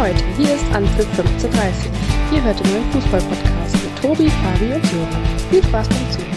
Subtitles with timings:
[0.00, 1.90] Leute, hier ist Anpfiff 1530.
[2.32, 5.08] Ihr hört den neuen Fußball-Podcast mit Tobi, Fabi und Sören.
[5.50, 6.30] Viel Spaß beim Zuhören.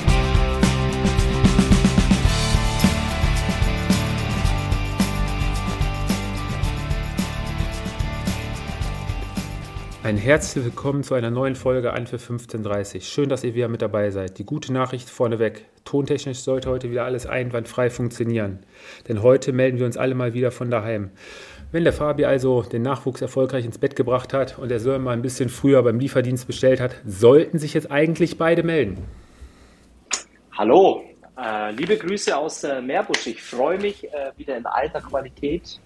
[10.03, 13.07] Ein herzlich willkommen zu einer neuen Folge An für 1530.
[13.07, 14.39] Schön, dass ihr wieder mit dabei seid.
[14.39, 15.63] Die gute Nachricht vorneweg.
[15.85, 18.59] Tontechnisch sollte heute wieder alles einwandfrei funktionieren.
[19.07, 21.11] Denn heute melden wir uns alle mal wieder von daheim.
[21.73, 25.13] Wenn der Fabi also den Nachwuchs erfolgreich ins Bett gebracht hat und der Sören mal
[25.13, 28.99] ein bisschen früher beim Lieferdienst bestellt hat, sollten sich jetzt eigentlich beide melden.
[30.55, 31.03] Hallo,
[31.35, 33.25] äh, liebe Grüße aus äh, Meerbusch.
[33.25, 35.79] Ich freue mich äh, wieder in alter Qualität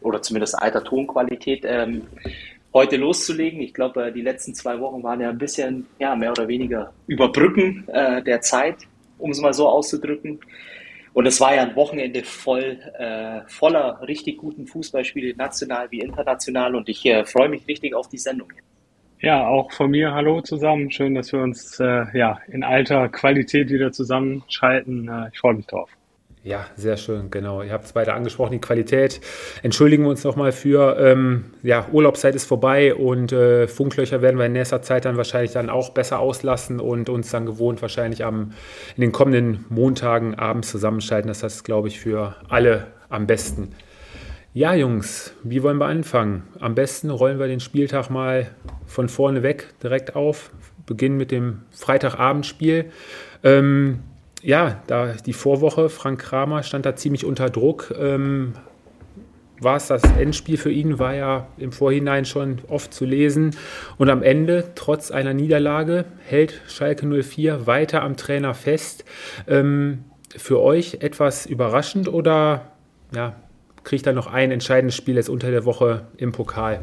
[0.00, 2.04] oder zumindest alter Tonqualität ähm,
[2.72, 3.60] heute loszulegen.
[3.60, 6.94] Ich glaube, äh, die letzten zwei Wochen waren ja ein bisschen, ja, mehr oder weniger
[7.08, 8.76] überbrücken äh, der Zeit,
[9.18, 10.40] um es mal so auszudrücken.
[11.12, 16.74] Und es war ja ein Wochenende voll, äh, voller richtig guten Fußballspiele, national wie international.
[16.76, 18.52] Und ich äh, freue mich richtig auf die Sendung.
[19.20, 20.90] Ja, auch von mir hallo zusammen.
[20.90, 25.08] Schön, dass wir uns äh, ja, in alter Qualität wieder zusammenschalten.
[25.08, 25.90] Äh, ich freue mich drauf.
[26.42, 27.62] Ja, sehr schön, genau.
[27.62, 29.20] Ihr habt es beide angesprochen, die Qualität.
[29.62, 34.46] Entschuldigen wir uns nochmal für, ähm, ja, Urlaubszeit ist vorbei und äh, Funklöcher werden wir
[34.46, 38.52] in nächster Zeit dann wahrscheinlich dann auch besser auslassen und uns dann gewohnt wahrscheinlich am,
[38.96, 41.28] in den kommenden Montagen abends zusammenschalten.
[41.28, 43.74] Das heißt, glaube ich, für alle am besten.
[44.54, 46.44] Ja, Jungs, wie wollen wir anfangen?
[46.58, 48.50] Am besten rollen wir den Spieltag mal
[48.86, 50.50] von vorne weg direkt auf.
[50.86, 52.86] Beginnen mit dem Freitagabendspiel.
[53.44, 54.00] Ähm,
[54.42, 57.94] ja, da die Vorwoche, Frank Kramer stand da ziemlich unter Druck.
[57.98, 58.54] Ähm,
[59.60, 63.54] war es das Endspiel für ihn, war ja im Vorhinein schon oft zu lesen.
[63.98, 69.04] Und am Ende, trotz einer Niederlage, hält Schalke 04 weiter am Trainer fest.
[69.46, 70.04] Ähm,
[70.36, 72.72] für euch etwas überraschend oder
[73.14, 73.36] ja,
[73.84, 76.80] kriegt er noch ein entscheidendes Spiel jetzt unter der Woche im Pokal?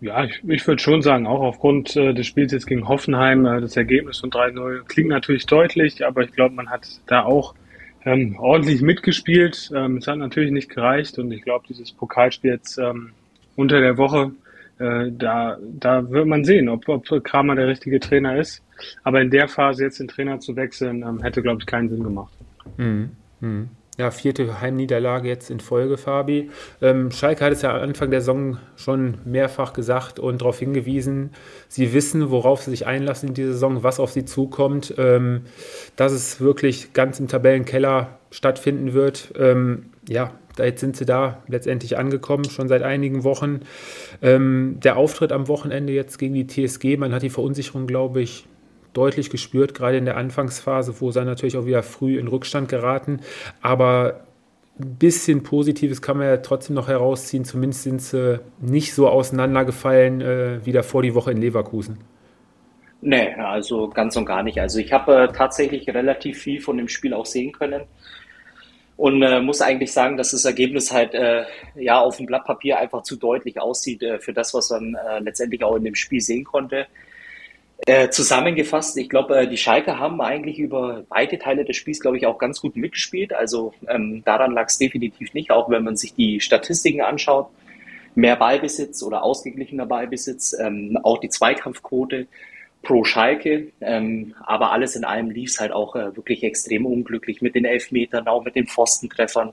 [0.00, 3.60] Ja, ich, ich würde schon sagen, auch aufgrund äh, des Spiels jetzt gegen Hoffenheim, äh,
[3.60, 7.54] das Ergebnis von 3-0 klingt natürlich deutlich, aber ich glaube, man hat da auch
[8.04, 9.70] ähm, ordentlich mitgespielt.
[9.74, 13.10] Ähm, es hat natürlich nicht gereicht und ich glaube, dieses Pokalspiel jetzt ähm,
[13.56, 14.30] unter der Woche,
[14.78, 18.62] äh, da, da wird man sehen, ob, ob Kramer der richtige Trainer ist.
[19.02, 22.04] Aber in der Phase jetzt den Trainer zu wechseln, ähm, hätte, glaube ich, keinen Sinn
[22.04, 22.32] gemacht.
[22.76, 23.10] Mhm.
[23.40, 23.68] Mhm.
[23.98, 26.50] Ja, vierte Heimniederlage jetzt in Folge, Fabi.
[26.80, 31.30] Ähm, Schalke hat es ja Anfang der Saison schon mehrfach gesagt und darauf hingewiesen,
[31.66, 35.46] sie wissen, worauf sie sich einlassen in dieser Saison, was auf sie zukommt, ähm,
[35.96, 39.34] dass es wirklich ganz im Tabellenkeller stattfinden wird.
[39.36, 43.62] Ähm, ja, jetzt sind sie da letztendlich angekommen, schon seit einigen Wochen.
[44.22, 48.46] Ähm, der Auftritt am Wochenende jetzt gegen die TSG, man hat die Verunsicherung, glaube ich,
[48.92, 53.20] deutlich gespürt, gerade in der Anfangsphase, wo sie natürlich auch wieder früh in Rückstand geraten.
[53.60, 54.20] Aber
[54.80, 57.44] ein bisschen Positives kann man ja trotzdem noch herausziehen.
[57.44, 61.98] Zumindest sind sie nicht so auseinandergefallen äh, wie davor die Woche in Leverkusen.
[63.00, 64.60] Nee, also ganz und gar nicht.
[64.60, 67.82] Also ich habe äh, tatsächlich relativ viel von dem Spiel auch sehen können
[68.96, 71.44] und äh, muss eigentlich sagen, dass das Ergebnis halt äh,
[71.76, 75.20] ja auf dem Blatt Papier einfach zu deutlich aussieht äh, für das, was man äh,
[75.20, 76.86] letztendlich auch in dem Spiel sehen konnte.
[77.86, 82.16] Äh, zusammengefasst, ich glaube, äh, die Schalke haben eigentlich über weite Teile des Spiels, glaube
[82.16, 83.32] ich, auch ganz gut mitgespielt.
[83.32, 87.48] Also ähm, daran lag es definitiv nicht, auch wenn man sich die Statistiken anschaut.
[88.16, 92.26] Mehr Ballbesitz oder ausgeglichener Ballbesitz, ähm, auch die Zweikampfquote
[92.82, 93.68] pro Schalke.
[93.80, 97.64] Ähm, aber alles in allem lief es halt auch äh, wirklich extrem unglücklich mit den
[97.64, 99.52] Elfmetern, auch mit den Pfostentreffern.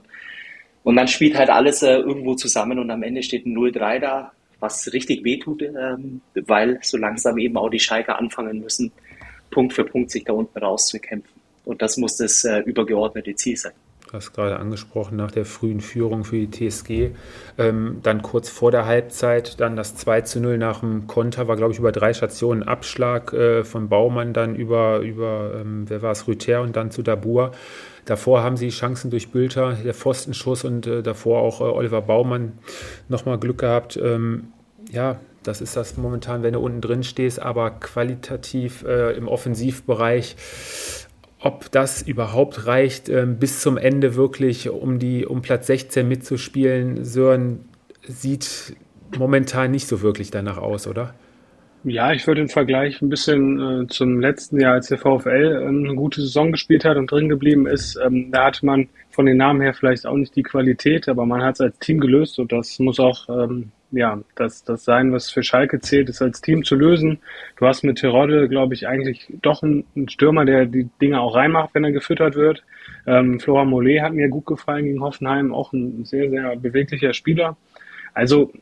[0.82, 4.32] Und dann spielt halt alles äh, irgendwo zusammen und am Ende steht ein 0-3 da
[4.60, 8.92] was richtig wehtut, ähm, weil so langsam eben auch die Schalke anfangen müssen,
[9.50, 11.40] Punkt für Punkt sich da unten rauszukämpfen.
[11.64, 13.72] Und das muss das äh, übergeordnete Ziel sein.
[14.08, 17.10] Du hast gerade angesprochen, nach der frühen Führung für die TSG,
[17.58, 21.56] ähm, dann kurz vor der Halbzeit, dann das 2 zu 0 nach dem Konter, war
[21.56, 26.12] glaube ich über drei Stationen Abschlag äh, von Baumann, dann über, über ähm, wer war
[26.12, 27.50] es, Rüther und dann zu Dabur.
[28.04, 32.52] Davor haben sie Chancen durch Bülter, der Pfostenschuss und äh, davor auch äh, Oliver Baumann
[33.08, 33.96] nochmal Glück gehabt.
[33.96, 34.52] Ähm,
[34.92, 40.36] ja, das ist das momentan, wenn du unten drin stehst, aber qualitativ äh, im Offensivbereich,
[41.40, 47.04] ob das überhaupt reicht, äh, bis zum Ende wirklich um, die, um Platz 16 mitzuspielen,
[47.04, 47.68] Sören
[48.02, 48.76] sieht
[49.16, 51.14] momentan nicht so wirklich danach aus, oder?
[51.84, 55.84] Ja, ich würde den Vergleich ein bisschen äh, zum letzten Jahr, als der VfL ähm,
[55.84, 57.96] eine gute Saison gespielt hat und drin geblieben ist.
[58.04, 61.42] Ähm, da hatte man von den Namen her vielleicht auch nicht die Qualität, aber man
[61.42, 65.30] hat es als Team gelöst und das muss auch ähm, ja das, das sein, was
[65.30, 67.18] für Schalke zählt, ist als Team zu lösen.
[67.56, 71.74] Du hast mit Terodde, glaube ich, eigentlich doch einen, Stürmer, der die Dinge auch reinmacht,
[71.74, 72.62] wenn er gefüttert wird.
[73.06, 77.56] Ähm, Flora Mollet hat mir gut gefallen gegen Hoffenheim, auch ein sehr, sehr beweglicher Spieler.
[78.14, 78.52] Also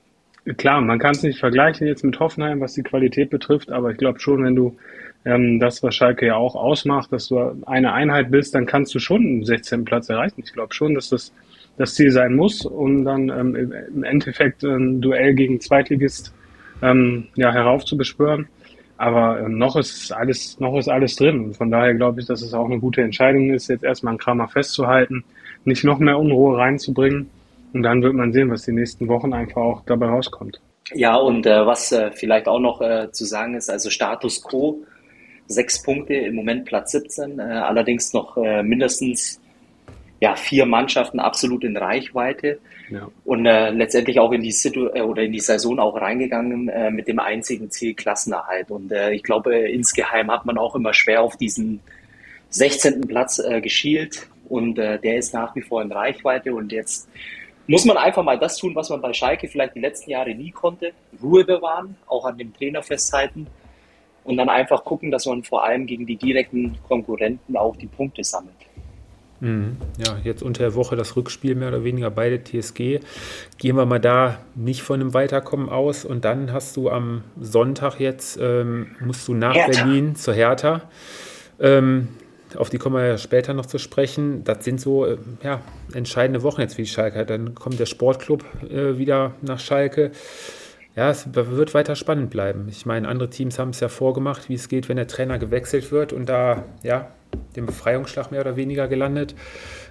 [0.57, 3.99] klar, man kann es nicht vergleichen jetzt mit Hoffenheim, was die Qualität betrifft, aber ich
[3.99, 4.77] glaube schon, wenn du
[5.25, 8.99] ähm, das, was Schalke ja auch ausmacht, dass du eine Einheit bist, dann kannst du
[8.99, 9.85] schon einen 16.
[9.85, 10.43] Platz erreichen.
[10.45, 11.33] Ich glaube schon, dass das
[11.77, 13.55] das Ziel sein muss, um dann ähm,
[13.95, 16.33] im Endeffekt ein Duell gegen Zweitligist
[16.83, 18.49] ähm, ja, heraufzubeschwören.
[18.97, 21.47] Aber ähm, noch ist alles, noch ist alles drin.
[21.47, 24.19] Und von daher glaube ich, dass es auch eine gute Entscheidung ist, jetzt erstmal einen
[24.19, 25.25] Kramer festzuhalten,
[25.65, 27.29] nicht noch mehr Unruhe reinzubringen.
[27.73, 30.61] Und dann wird man sehen, was die nächsten Wochen einfach auch dabei rauskommt.
[30.93, 34.85] Ja, und äh, was äh, vielleicht auch noch äh, zu sagen ist, also Status quo,
[35.49, 39.41] sechs Punkte, im Moment Platz 17, äh, allerdings noch äh, mindestens
[40.25, 43.11] ja, vier Mannschaften absolut in Reichweite ja.
[43.27, 46.91] und äh, letztendlich auch in die Situ äh, oder in die Saison auch reingegangen äh,
[46.91, 48.71] mit dem einzigen Ziel Klassenerhalt.
[48.71, 51.81] Und äh, ich glaube, insgeheim hat man auch immer schwer auf diesen
[52.49, 53.03] 16.
[53.03, 57.07] Platz äh, geschielt und äh, der ist nach wie vor in Reichweite und jetzt
[57.67, 60.53] muss man einfach mal das tun, was man bei Schalke vielleicht die letzten Jahre nie
[60.53, 60.93] konnte,
[61.23, 63.47] Ruhe bewahren, auch an dem Trainer festhalten
[64.23, 68.25] und dann einfach gucken, dass man vor allem gegen die direkten Konkurrenten auch die Punkte
[68.25, 68.64] sammelt.
[69.45, 69.77] Mhm.
[69.99, 73.01] Ja, jetzt unter der Woche das Rückspiel mehr oder weniger beide TSG.
[73.59, 78.01] Gehen wir mal da nicht von einem Weiterkommen aus und dann hast du am Sonntag
[78.01, 79.85] jetzt, ähm, musst du nach Hertha.
[79.85, 80.83] Berlin zur Hertha.
[81.61, 82.09] Ähm,
[82.57, 84.45] auf die kommen wir ja später noch zu sprechen.
[84.45, 85.61] Das sind so äh, ja,
[85.93, 87.27] entscheidende Wochen jetzt für die Schalke.
[87.27, 90.13] Dann kommt der Sportclub äh, wieder nach Schalke.
[90.97, 92.67] Ja, es wird weiter spannend bleiben.
[92.69, 95.91] Ich meine, andere Teams haben es ja vorgemacht, wie es geht, wenn der Trainer gewechselt
[95.91, 97.09] wird und da ja
[97.57, 99.35] den Befreiungsschlag mehr oder weniger gelandet.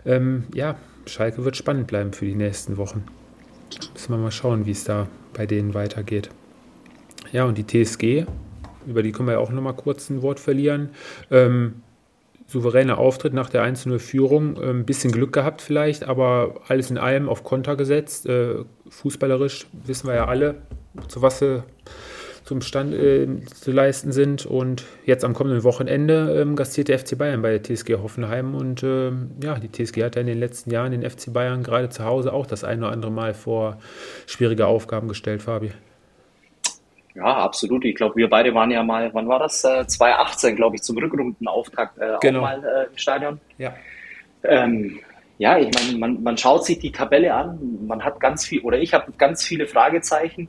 [0.05, 3.03] Ähm, ja, Schalke wird spannend bleiben für die nächsten Wochen.
[3.93, 6.29] Müssen wir mal schauen, wie es da bei denen weitergeht.
[7.33, 8.25] Ja, und die TSG,
[8.85, 10.91] über die können wir ja auch nochmal kurz ein Wort verlieren.
[11.31, 11.82] Ähm,
[12.53, 14.57] souveräner Auftritt nach der 1-0-Führung.
[14.57, 18.27] Ein ähm, bisschen Glück gehabt vielleicht, aber alles in allem auf Konter gesetzt.
[18.27, 20.55] Äh, fußballerisch wissen wir ja alle,
[21.07, 21.63] zu was sie
[22.45, 24.45] zum Stand äh, zu leisten sind.
[24.45, 28.53] Und jetzt am kommenden Wochenende ähm, gastiert der FC Bayern bei der TSG Hoffenheim.
[28.53, 29.11] Und äh,
[29.41, 32.31] ja, die TSG hat ja in den letzten Jahren den FC Bayern gerade zu Hause
[32.31, 33.79] auch das ein oder andere Mal vor
[34.27, 35.71] schwierige Aufgaben gestellt, Fabi.
[37.15, 37.85] Ja, absolut.
[37.85, 39.63] Ich glaube, wir beide waren ja mal, wann war das?
[39.63, 42.39] Äh, 2018, glaube ich, zum Rückrundenauftakt äh, genau.
[42.39, 43.39] auch mal äh, im Stadion.
[43.57, 43.75] Ja.
[44.43, 44.99] Ähm,
[45.37, 48.79] ja, ich meine, man, man schaut sich die Tabelle an, man hat ganz viel, oder
[48.79, 50.47] ich habe ganz viele Fragezeichen.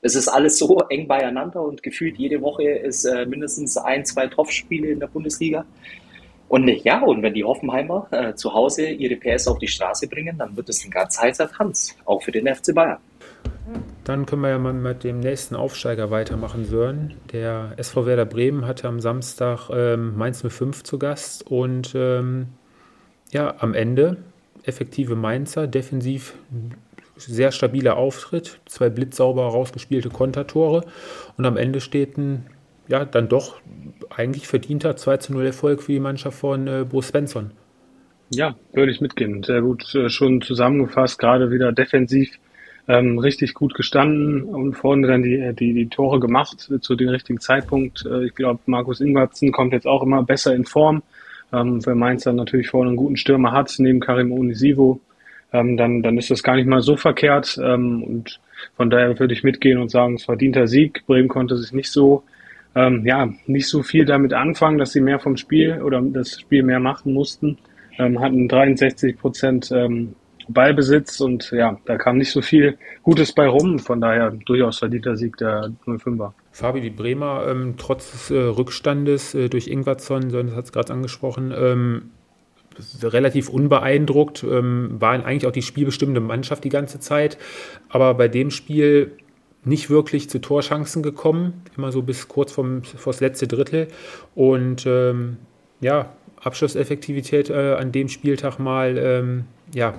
[0.00, 4.26] Es ist alles so eng beieinander und gefühlt jede Woche ist äh, mindestens ein, zwei
[4.26, 5.64] Topfspiele in der Bundesliga.
[6.48, 10.36] Und ja, und wenn die Hoffenheimer äh, zu Hause ihre PS auf die Straße bringen,
[10.36, 12.98] dann wird es ein ganz heißer Tanz, auch für den FC Bayern.
[14.04, 17.14] Dann können wir ja mal mit dem nächsten Aufsteiger weitermachen, Sören.
[17.32, 22.48] Der SV Werder Bremen hatte am Samstag ähm, Mainz 05 zu Gast und ähm,
[23.30, 24.18] ja, am Ende
[24.64, 26.34] effektive Mainzer, defensiv
[27.16, 30.84] sehr stabiler Auftritt, zwei blitzsauber rausgespielte Kontertore
[31.36, 32.46] und am Ende steht ein
[32.88, 33.60] ja, dann doch
[34.10, 37.52] eigentlich verdienter 2 zu 0 Erfolg für die Mannschaft von äh, Bo Svensson.
[38.30, 39.42] Ja, würde ich mitgehen.
[39.42, 42.38] Sehr gut äh, schon zusammengefasst, gerade wieder defensiv
[42.88, 47.08] ähm, richtig gut gestanden und vorne dann die, die, die Tore gemacht äh, zu dem
[47.08, 48.04] richtigen Zeitpunkt.
[48.06, 51.02] Äh, ich glaube, Markus Ingwertsen kommt jetzt auch immer besser in Form.
[51.52, 55.00] Ähm, wenn Mainz dann natürlich vorne einen guten Stürmer hat, neben Karim Onisivo,
[55.52, 57.58] ähm, dann, dann ist das gar nicht mal so verkehrt.
[57.62, 58.40] Ähm, und
[58.76, 61.04] von daher würde ich mitgehen und sagen, es verdienter Sieg.
[61.06, 62.24] Bremen konnte sich nicht so,
[62.74, 66.62] ähm, ja, nicht so viel damit anfangen, dass sie mehr vom Spiel oder das Spiel
[66.62, 67.58] mehr machen mussten.
[67.98, 70.14] Ähm, hatten 63 Prozent ähm,
[70.48, 73.78] Ballbesitz und ja, da kam nicht so viel Gutes bei rum.
[73.78, 76.32] Von daher durchaus verdienter Sieg der 05er.
[76.52, 80.92] Fabi, die Bremer, ähm, trotz des äh, Rückstandes äh, durch Ingwarzson, so hat es gerade
[80.92, 82.10] angesprochen, ähm,
[83.02, 87.38] relativ unbeeindruckt, ähm, waren eigentlich auch die spielbestimmende Mannschaft die ganze Zeit.
[87.88, 89.12] Aber bei dem Spiel
[89.64, 93.88] nicht wirklich zu Torchancen gekommen, immer so bis kurz vor das letzte Drittel.
[94.34, 95.36] Und ähm,
[95.80, 99.94] ja, Abschlusseffektivität äh, an dem Spieltag mal ähm, ja,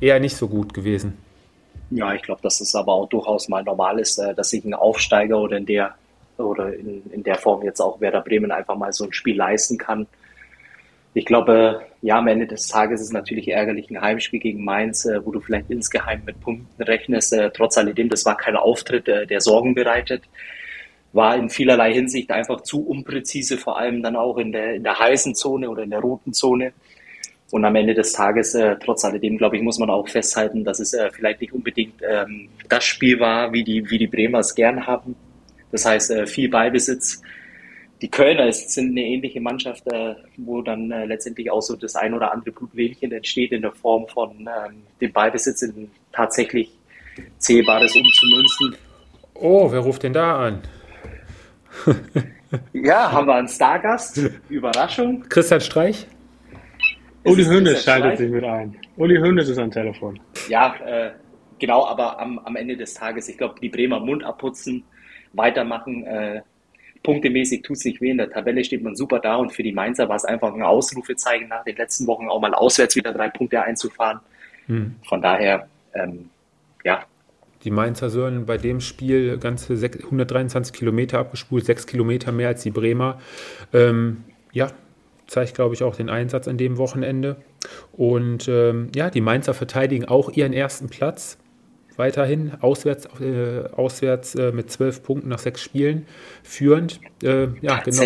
[0.00, 1.16] eher nicht so gut gewesen.
[1.90, 4.74] Ja, ich glaube, dass es aber auch durchaus mal normal ist, äh, dass sich ein
[4.74, 5.94] Aufsteiger oder in der
[6.36, 9.78] oder in, in der Form jetzt auch Werder Bremen einfach mal so ein Spiel leisten
[9.78, 10.08] kann.
[11.16, 15.04] Ich glaube, ja, am Ende des Tages ist es natürlich ärgerlich ein Heimspiel gegen Mainz,
[15.04, 17.32] äh, wo du vielleicht insgeheim mit Punkten rechnest.
[17.32, 20.22] Äh, trotz alledem, das war kein Auftritt, der Sorgen bereitet
[21.14, 24.98] war in vielerlei Hinsicht einfach zu unpräzise, vor allem dann auch in der, in der
[24.98, 26.72] heißen Zone oder in der roten Zone.
[27.52, 30.80] Und am Ende des Tages, äh, trotz alledem, glaube ich, muss man auch festhalten, dass
[30.80, 34.56] es äh, vielleicht nicht unbedingt ähm, das Spiel war, wie die, wie die Bremer es
[34.56, 35.14] gern haben.
[35.70, 37.22] Das heißt, äh, viel Ballbesitz.
[38.02, 42.12] Die Kölner sind eine ähnliche Mannschaft, äh, wo dann äh, letztendlich auch so das ein
[42.12, 46.70] oder andere Blutwähnchen entsteht in der Form von ähm, dem Ballbesitz in tatsächlich
[47.38, 48.76] Zählbares umzumünzen.
[49.34, 50.62] Oh, wer ruft denn da an?
[52.72, 54.20] ja, haben wir einen Stargast.
[54.48, 55.24] Überraschung.
[55.28, 56.06] Christian Streich?
[57.24, 58.76] Uli Hoeneß schaltet sich mit ein.
[58.96, 60.20] Uli Hoeneß ist am Telefon.
[60.48, 61.10] Ja, äh,
[61.58, 64.84] genau, aber am, am Ende des Tages, ich glaube, die Bremer Mund abputzen,
[65.32, 66.04] weitermachen.
[66.04, 66.42] Äh,
[67.02, 68.10] punktemäßig tut sich weh.
[68.10, 70.62] In der Tabelle steht man super da und für die Mainzer war es einfach ein
[70.62, 74.20] Ausrufezeichen nach den letzten Wochen auch mal auswärts wieder drei Punkte einzufahren.
[74.66, 74.96] Hm.
[75.06, 76.30] Von daher, ähm,
[76.82, 77.04] ja.
[77.64, 82.70] Die Mainzer Sören bei dem Spiel ganze 123 Kilometer abgespult, sechs Kilometer mehr als die
[82.70, 83.18] Bremer.
[83.72, 84.68] Ähm, ja,
[85.26, 87.36] zeigt, glaube ich, auch den Einsatz an dem Wochenende.
[87.92, 91.38] Und ähm, ja, die Mainzer verteidigen auch ihren ersten Platz.
[91.96, 96.06] Weiterhin auswärts, äh, auswärts äh, mit zwölf Punkten nach sechs Spielen
[96.42, 97.00] führend.
[97.22, 98.02] Äh, ja, genau,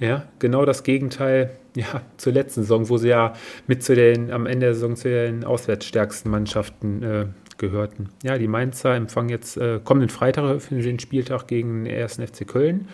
[0.00, 3.34] ja, genau das Gegenteil ja, zur letzten Saison, wo sie ja
[3.68, 7.26] mit zu den, am Ende der Saison zu den auswärtsstärksten Mannschaften äh,
[7.60, 8.08] gehörten.
[8.24, 12.16] Ja, die Mainzer empfangen jetzt äh, kommenden Freitag für den Spieltag gegen den 1.
[12.16, 12.88] FC Köln.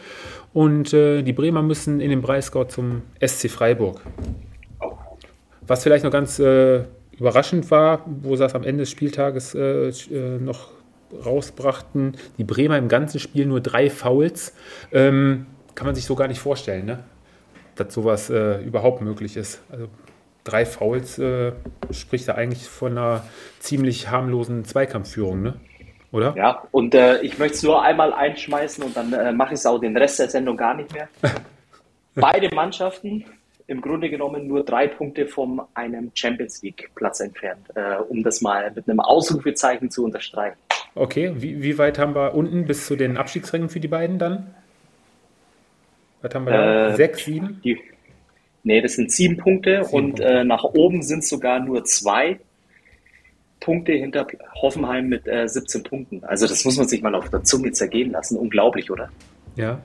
[0.52, 4.02] Und äh, die Bremer müssen in den Breisgau zum SC Freiburg.
[5.66, 6.84] Was vielleicht noch ganz äh,
[7.18, 10.70] überraschend war, wo sie das am Ende des Spieltages äh, äh, noch
[11.24, 14.54] rausbrachten, die Bremer im ganzen Spiel nur drei Fouls.
[14.92, 17.04] Ähm, kann man sich so gar nicht vorstellen, ne?
[17.76, 19.60] dass sowas äh, überhaupt möglich ist.
[19.70, 19.88] Also
[20.46, 21.52] drei Fouls äh,
[21.90, 23.24] spricht da eigentlich von einer
[23.58, 25.54] ziemlich harmlosen Zweikampfführung, ne?
[26.12, 26.34] Oder?
[26.36, 29.66] Ja, und äh, ich möchte es nur einmal einschmeißen und dann äh, mache ich es
[29.66, 31.08] auch den Rest der Sendung gar nicht mehr.
[32.14, 33.24] Beide Mannschaften
[33.66, 38.40] im Grunde genommen nur drei Punkte von einem Champions League Platz entfernt, äh, um das
[38.40, 40.56] mal mit einem Ausrufezeichen zu unterstreichen.
[40.94, 44.54] Okay, wie, wie, weit haben wir unten bis zu den Abstiegsrängen für die beiden dann?
[46.22, 46.88] Was haben wir da?
[46.88, 47.60] Äh, Sechs, sieben?
[47.62, 47.78] Die,
[48.66, 50.24] Nee, das sind sieben Punkte sieben und Punkte.
[50.24, 52.40] Äh, nach oben sind es sogar nur zwei
[53.60, 54.26] Punkte hinter
[54.60, 56.24] Hoffenheim mit äh, 17 Punkten.
[56.24, 58.36] Also das muss man sich mal auf der Zunge zergehen lassen.
[58.36, 59.08] Unglaublich, oder?
[59.54, 59.82] Ja,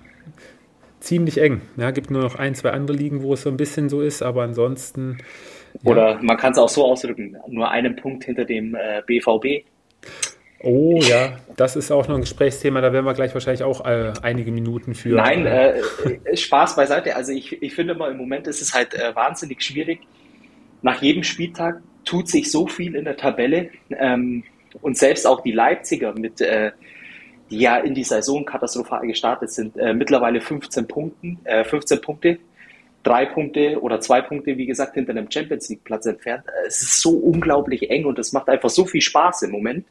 [1.00, 1.61] ziemlich eng.
[1.77, 4.23] Ja, gibt nur noch ein, zwei andere Ligen, wo es so ein bisschen so ist,
[4.23, 5.19] aber ansonsten.
[5.83, 5.91] Ja.
[5.91, 9.63] Oder man kann es auch so ausdrücken, nur einen Punkt hinter dem äh, BVB.
[10.63, 14.13] Oh ja, das ist auch noch ein Gesprächsthema, da werden wir gleich wahrscheinlich auch äh,
[14.21, 15.15] einige Minuten für.
[15.15, 17.15] Nein, äh, äh, Spaß beiseite.
[17.15, 20.01] Also ich, ich finde mal, im Moment ist es halt äh, wahnsinnig schwierig.
[20.83, 23.69] Nach jedem Spieltag tut sich so viel in der Tabelle.
[23.89, 24.43] Ähm,
[24.81, 26.71] und selbst auch die Leipziger, mit, äh,
[27.49, 32.37] die ja in die Saison katastrophal gestartet sind, äh, mittlerweile 15 Punkten, 15 Punkte,
[33.03, 36.43] drei Punkte oder zwei Punkte, wie gesagt, hinter einem Champions League Platz entfernt.
[36.67, 39.85] Es ist so unglaublich eng und es macht einfach so viel Spaß im Moment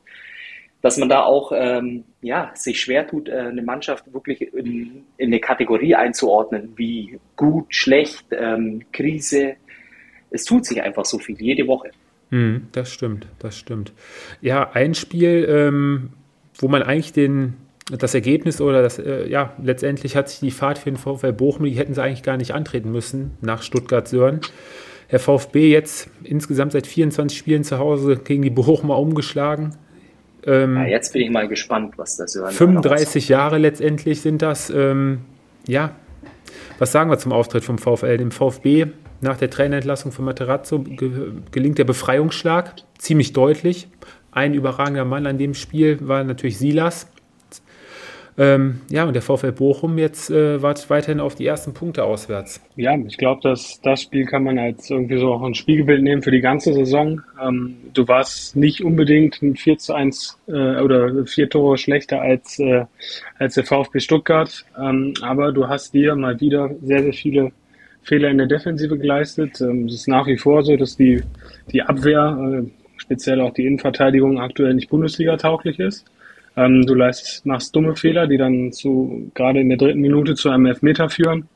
[0.83, 5.29] dass man da auch ähm, ja, sich schwer tut, äh, eine Mannschaft wirklich in, in,
[5.29, 9.55] eine Kategorie einzuordnen, wie gut, schlecht, ähm, Krise.
[10.31, 11.91] Es tut sich einfach so viel, jede Woche.
[12.31, 13.93] Hm, das stimmt, das stimmt.
[14.41, 16.11] Ja, ein Spiel, ähm,
[16.59, 17.57] wo man eigentlich den,
[17.91, 21.67] das Ergebnis oder das, äh, ja, letztendlich hat sich die Fahrt für den VfL Bochum,
[21.67, 24.41] die hätten sie eigentlich gar nicht antreten müssen nach Stuttgart-Sören.
[25.11, 29.75] Der VfB jetzt insgesamt seit 24 Spielen zu Hause gegen die Bochumer umgeschlagen.
[30.47, 34.71] Ähm, ja, jetzt bin ich mal gespannt, was das hören 35 Jahre letztendlich sind das.
[34.71, 35.21] Ähm,
[35.67, 35.95] ja,
[36.79, 38.17] was sagen wir zum Auftritt vom VfL?
[38.17, 38.87] Dem VfB
[39.21, 43.89] nach der Trainerentlassung von Materazzo ge gelingt der Befreiungsschlag ziemlich deutlich.
[44.33, 47.07] Ein überragender Mann an dem Spiel war natürlich Silas.
[48.41, 52.63] Ähm, ja, und der VfL Bochum jetzt äh, wartet weiterhin auf die ersten Punkte auswärts.
[52.75, 56.23] Ja, ich glaube, dass das Spiel kann man als irgendwie so auch ein Spiegelbild nehmen
[56.23, 57.21] für die ganze Saison.
[57.39, 62.59] Ähm, du warst nicht unbedingt ein 4 zu 1 äh, oder vier Tore schlechter als,
[62.59, 62.87] äh,
[63.39, 67.53] als der VfB Stuttgart, ähm, aber du hast dir mal wieder sehr, sehr viele
[68.05, 69.61] Fehler in der Defensive geleistet.
[69.61, 71.23] Ähm, es ist nach wie vor so, dass die,
[71.73, 76.07] die Abwehr, äh, speziell auch die Innenverteidigung aktuell nicht Bundesliga tauglich ist.
[76.61, 80.51] Ähm, du leist, machst dumme Fehler, die dann zu, gerade in der dritten Minute zu
[80.51, 81.49] einem Elfmeter führen.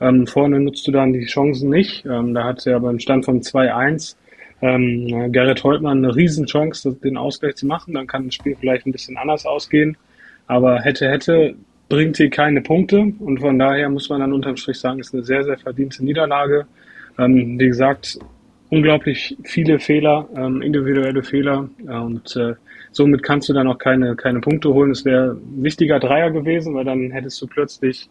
[0.00, 2.04] Ähm, vorne nutzt du dann die Chancen nicht.
[2.04, 4.16] Ähm, da hat er beim Stand von 2-1
[4.60, 7.94] ähm, Gerrit Holtmann eine Riesenchance, den Ausgleich zu machen.
[7.94, 9.96] Dann kann das Spiel vielleicht ein bisschen anders ausgehen.
[10.48, 11.54] Aber hätte, hätte,
[11.88, 13.12] bringt hier keine Punkte.
[13.20, 16.66] Und von daher muss man dann unterm Strich sagen, ist eine sehr, sehr verdiente Niederlage.
[17.18, 18.18] Ähm, wie gesagt,
[18.68, 21.68] unglaublich viele Fehler, ähm, individuelle Fehler.
[21.86, 22.54] Und äh,
[22.92, 24.90] somit kannst du dann auch keine, keine Punkte holen.
[24.90, 28.08] Es wäre wichtiger Dreier gewesen, weil dann hättest du plötzlich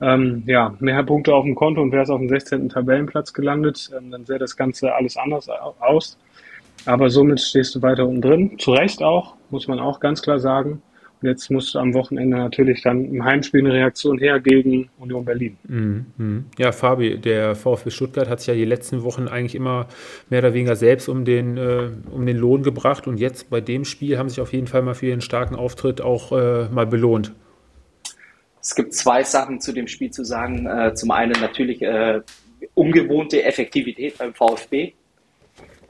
[0.00, 2.68] ähm, ja, mehr Punkte auf dem Konto und wärst auf dem 16.
[2.68, 3.90] Tabellenplatz gelandet.
[3.96, 6.18] Ähm, dann sähe das Ganze alles anders aus.
[6.86, 8.58] Aber somit stehst du weiter unten drin.
[8.58, 10.82] Zu Recht auch, muss man auch ganz klar sagen.
[11.24, 15.56] Jetzt muss am Wochenende natürlich dann im Heimspiel eine Reaktion her gegen Union Berlin.
[15.68, 16.46] Mhm.
[16.58, 19.88] Ja, Fabi, der VfB Stuttgart hat sich ja die letzten Wochen eigentlich immer
[20.30, 23.84] mehr oder weniger selbst um den, äh, um den Lohn gebracht und jetzt bei dem
[23.84, 27.32] Spiel haben sich auf jeden Fall mal für ihren starken Auftritt auch äh, mal belohnt.
[28.60, 30.66] Es gibt zwei Sachen zu dem Spiel zu sagen.
[30.66, 32.22] Äh, zum einen natürlich äh,
[32.72, 34.94] ungewohnte Effektivität beim VfB,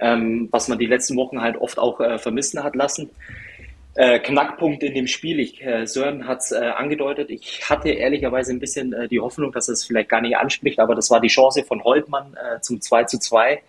[0.01, 3.11] ähm, was man die letzten Wochen halt oft auch äh, vermissen hat lassen.
[3.97, 8.53] Äh, Knackpunkt in dem Spiel, ich, äh, Sören hat es äh, angedeutet, ich hatte ehrlicherweise
[8.53, 11.29] ein bisschen äh, die Hoffnung, dass es vielleicht gar nicht anspricht, aber das war die
[11.29, 13.63] Chance von Holtmann äh, zum 2 zu 2.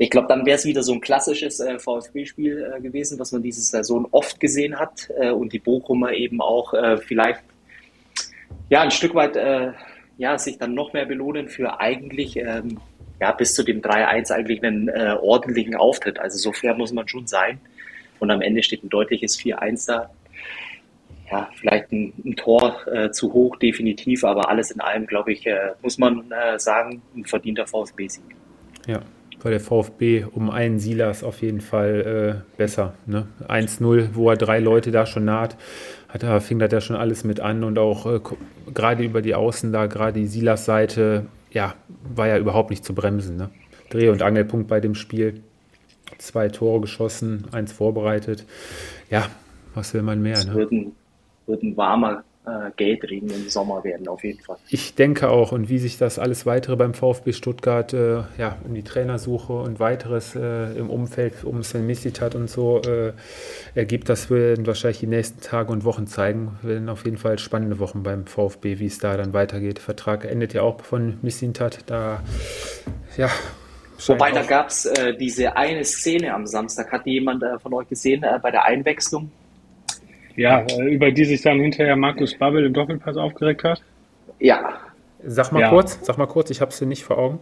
[0.00, 3.42] Ich glaube, dann wäre es wieder so ein klassisches äh, VfB-Spiel äh, gewesen, was man
[3.42, 7.42] diese Saison oft gesehen hat äh, und die Bochumer eben auch äh, vielleicht
[8.68, 9.72] ja ein Stück weit äh,
[10.18, 12.78] ja, sich dann noch mehr belohnen für eigentlich ähm,
[13.20, 16.20] ja, bis zu dem 3-1 eigentlich einen äh, ordentlichen Auftritt.
[16.20, 17.60] Also so fair muss man schon sein.
[18.18, 20.10] Und am Ende steht ein deutliches 4-1 da.
[21.30, 25.46] Ja, vielleicht ein, ein Tor äh, zu hoch, definitiv, aber alles in allem, glaube ich,
[25.46, 28.24] äh, muss man äh, sagen, ein verdienter VfB-Sieg.
[28.86, 29.02] Ja,
[29.42, 32.94] weil der VfB um einen Silas auf jeden Fall äh, besser.
[33.06, 33.28] Ne?
[33.46, 35.56] 1-0, wo er drei Leute da schon naht,
[36.08, 38.20] hat er, fing das ja schon alles mit an und auch äh,
[38.72, 41.74] gerade über die Außen da, gerade die Silas-Seite, ja,
[42.14, 43.36] war ja überhaupt nicht zu bremsen.
[43.36, 43.50] Ne?
[43.90, 45.42] Dreh- und Angelpunkt bei dem Spiel
[46.18, 48.44] zwei Tore geschossen, eins vorbereitet.
[49.10, 49.28] Ja,
[49.74, 50.34] was will man mehr?
[50.34, 50.54] Es ne?
[50.54, 50.92] wird, ein,
[51.46, 54.56] wird ein warmer äh, Geldregen im Sommer werden, auf jeden Fall.
[54.70, 55.52] Ich denke auch.
[55.52, 59.80] Und wie sich das alles weitere beim VfB Stuttgart, äh, ja, um die Trainersuche und
[59.80, 63.12] weiteres äh, im Umfeld um Sven Mislitat und so äh,
[63.74, 66.58] ergibt, das werden wahrscheinlich die nächsten Tage und Wochen zeigen.
[66.62, 69.78] Wir werden auf jeden Fall spannende Wochen beim VfB, wie es da dann weitergeht.
[69.78, 71.84] Der Vertrag endet ja auch von Mislitat.
[71.86, 72.22] Da,
[73.16, 73.28] ja,
[74.06, 76.92] Wobei, da gab es äh, diese eine Szene am Samstag.
[76.92, 79.30] Hat die jemand äh, von euch gesehen äh, bei der Einwechslung?
[80.36, 83.82] Ja, äh, über die sich dann hinterher Markus Babbel im Doppelpass aufgeregt hat.
[84.38, 84.78] Ja.
[85.24, 85.70] Sag mal Ja.
[85.70, 87.40] kurz, sag mal kurz, ich habe es nicht vor Augen.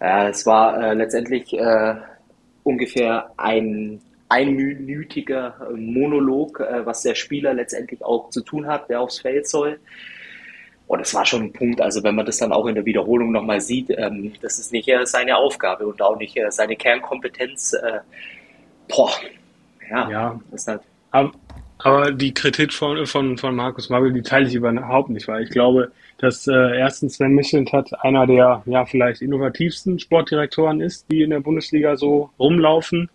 [0.00, 1.94] Äh, es war äh, letztendlich äh,
[2.62, 4.00] ungefähr ein
[4.30, 9.78] einminütiger Monolog, äh, was der Spieler letztendlich auch zu tun hat, der aufs Feld soll.
[10.88, 13.30] Und es war schon ein Punkt, also wenn man das dann auch in der Wiederholung
[13.30, 17.74] nochmal sieht, ähm, das ist nicht äh, seine Aufgabe und auch nicht äh, seine Kernkompetenz.
[17.74, 18.00] Äh,
[18.88, 19.10] boah,
[19.90, 20.40] ja, Ja.
[20.52, 21.32] ist halt, Aber,
[21.78, 25.50] aber die Kritik von, von, von Markus Babbel, die teile ich überhaupt nicht, weil ich
[25.50, 31.30] glaube, dass äh, erstens Sven Mislintat einer der ja vielleicht innovativsten Sportdirektoren ist, die in
[31.30, 33.10] der Bundesliga so rumlaufen.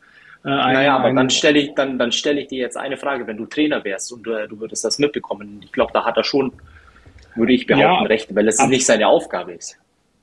[0.45, 2.97] Äh, ein- naja, aber ein- dann stelle ich, dann, dann stelle ich dir jetzt eine
[2.97, 5.59] Frage, wenn du Trainer wärst und äh, du würdest das mitbekommen.
[5.65, 6.53] Ich glaube, da hat er schon,
[7.35, 9.77] würde ich behaupten, Ja, recht, weil es nicht seine Aufgabe ist.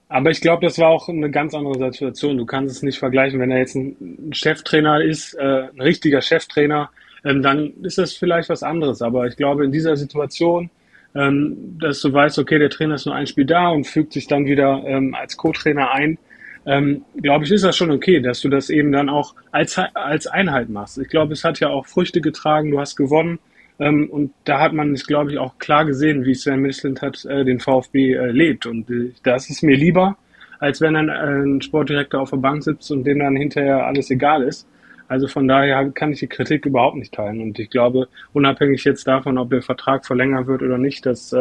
[0.09, 2.37] Aber ich glaube, das war auch eine ganz andere Situation.
[2.37, 6.91] Du kannst es nicht vergleichen, wenn er jetzt ein Cheftrainer ist, äh, ein richtiger Cheftrainer,
[7.25, 9.03] ähm, dann ist das vielleicht was anderes.
[9.03, 10.69] Aber ich glaube, in dieser Situation,
[11.15, 14.27] ähm, dass du weißt, okay, der Trainer ist nur ein Spiel da und fügt sich
[14.27, 16.19] dann wieder ähm, als Co-Trainer ein,
[16.67, 20.27] ähm, glaube ich, ist das schon okay, dass du das eben dann auch als, als
[20.27, 20.99] Einheit machst.
[20.99, 23.39] Ich glaube, es hat ja auch Früchte getragen, du hast gewonnen.
[23.81, 27.25] Ähm, und da hat man es, glaube ich, auch klar gesehen, wie Sven Mislintat hat
[27.25, 28.67] äh, den VfB äh, lebt.
[28.67, 30.17] Und äh, das ist mir lieber,
[30.59, 34.43] als wenn dann ein Sportdirektor auf der Bank sitzt und dem dann hinterher alles egal
[34.43, 34.69] ist.
[35.09, 37.41] Also von daher kann ich die Kritik überhaupt nicht teilen.
[37.41, 41.35] Und ich glaube, unabhängig jetzt davon, ob der Vertrag verlängert wird oder nicht, dass,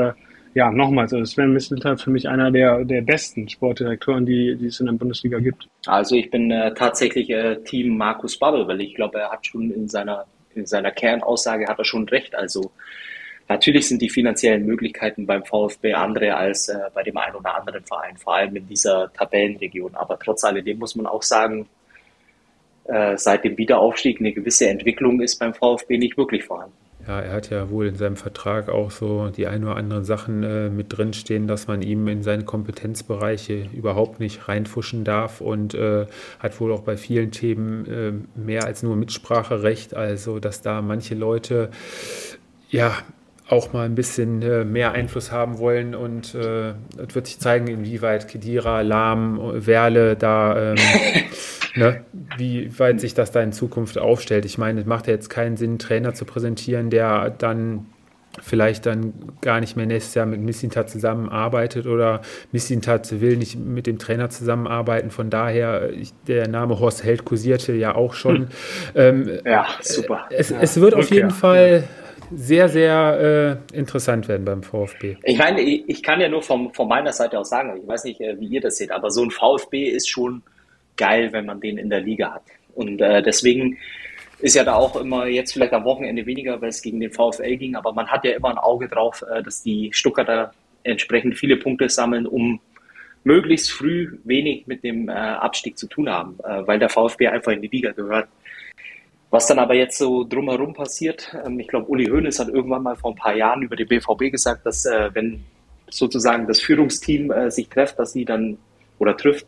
[0.53, 4.79] ja, nochmals, also Sven Mislintat für mich einer der, der besten Sportdirektoren, die, die es
[4.79, 5.67] in der Bundesliga gibt.
[5.85, 9.69] Also ich bin äh, tatsächlich äh, Team Markus Babbel, weil ich glaube, er hat schon
[9.71, 12.35] in seiner, in seiner Kernaussage hat er schon recht.
[12.35, 12.71] Also
[13.47, 17.83] natürlich sind die finanziellen Möglichkeiten beim VfB andere als äh, bei dem einen oder anderen
[17.83, 19.95] Verein, vor allem in dieser Tabellenregion.
[19.95, 21.67] Aber trotz alledem muss man auch sagen,
[22.85, 26.88] äh, seit dem Wiederaufstieg eine gewisse Entwicklung ist beim VfB nicht wirklich vorhanden.
[27.09, 30.43] Ja, er hat ja wohl in seinem Vertrag auch so die ein oder anderen Sachen
[30.43, 35.73] äh, mit drin stehen, dass man ihm in seine Kompetenzbereiche überhaupt nicht reinfuschen darf und
[35.73, 36.05] äh,
[36.37, 41.15] hat wohl auch bei vielen Themen äh, mehr als nur Mitspracherecht, also dass da manche
[41.15, 41.71] Leute
[42.69, 42.93] ja
[43.47, 47.65] auch mal ein bisschen äh, mehr Einfluss haben wollen und äh, es wird sich zeigen,
[47.69, 50.77] inwieweit Kedira, Lahm, Werle da ähm,
[51.79, 52.05] ne,
[52.37, 54.45] wie weit sich das da in Zukunft aufstellt.
[54.45, 57.87] Ich meine, es macht ja jetzt keinen Sinn, einen Trainer zu präsentieren, der dann
[58.41, 63.87] vielleicht dann gar nicht mehr nächstes Jahr mit Missintat zusammenarbeitet oder Missintat will nicht mit
[63.87, 65.09] dem Trainer zusammenarbeiten.
[65.09, 68.49] Von daher, ich, der Name Horst Held kursierte ja auch schon.
[68.95, 70.25] Ähm, Ja, super.
[70.29, 71.83] es, es wird auf Rückkehr, jeden Fall
[72.31, 75.17] sehr, sehr äh, interessant werden beim VfB.
[75.23, 78.03] Ich meine, ich, ich kann ja nur vom, von meiner Seite aus sagen, ich weiß
[78.03, 80.43] nicht, äh, wie ihr das seht, aber so ein VfB ist schon
[80.99, 82.43] geil, wenn man den in der Liga hat.
[82.75, 83.77] Und äh, deswegen
[84.39, 87.57] ist ja da auch immer jetzt vielleicht am Wochenende weniger, weil es gegen den VfL
[87.57, 91.57] ging, aber man hat ja immer ein Auge drauf, äh, dass die Stuttgarter entsprechend viele
[91.57, 92.59] Punkte sammeln, um
[93.23, 97.51] möglichst früh wenig mit dem äh, Abstieg zu tun haben, äh, weil der VfB einfach
[97.51, 98.29] in die Liga gehört.
[99.29, 102.95] Was dann aber jetzt so drumherum passiert, ähm, ich glaube, Uli Hoeneß hat irgendwann mal
[102.95, 105.43] vor ein paar Jahren über den BVB gesagt, dass äh, wenn
[105.89, 108.57] sozusagen das Führungsteam äh, sich trifft, dass sie dann
[108.99, 109.45] oder trifft,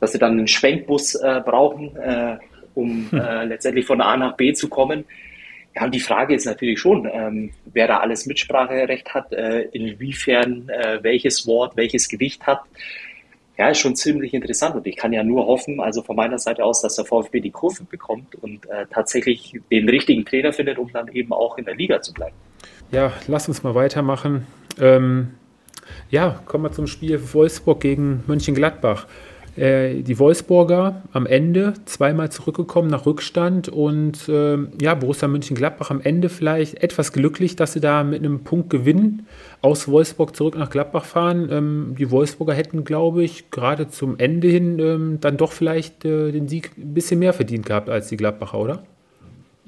[0.00, 2.38] dass sie dann einen Schwenkbus äh, brauchen, äh,
[2.74, 3.18] um hm.
[3.18, 5.04] äh, letztendlich von A nach B zu kommen.
[5.74, 10.68] Ja, und die Frage ist natürlich schon, ähm, wer da alles Mitspracherecht hat, äh, inwiefern
[10.68, 12.60] äh, welches Wort welches Gewicht hat.
[13.56, 16.64] Ja, ist schon ziemlich interessant und ich kann ja nur hoffen, also von meiner Seite
[16.64, 20.90] aus, dass der VfB die Kurve bekommt und äh, tatsächlich den richtigen Trainer findet, um
[20.92, 22.34] dann eben auch in der Liga zu bleiben.
[22.90, 24.46] Ja, lass uns mal weitermachen.
[24.80, 25.34] Ähm,
[26.10, 29.06] ja, kommen wir zum Spiel Wolfsburg gegen Mönchengladbach.
[29.56, 36.00] Äh, die Wolfsburger am Ende zweimal zurückgekommen nach Rückstand und äh, ja, Borussia Mönchengladbach am
[36.00, 39.26] Ende vielleicht etwas glücklich, dass sie da mit einem Punkt gewinnen,
[39.62, 41.48] aus Wolfsburg zurück nach Gladbach fahren.
[41.52, 46.32] Ähm, die Wolfsburger hätten, glaube ich, gerade zum Ende hin ähm, dann doch vielleicht äh,
[46.32, 48.82] den Sieg ein bisschen mehr verdient gehabt als die Gladbacher, oder?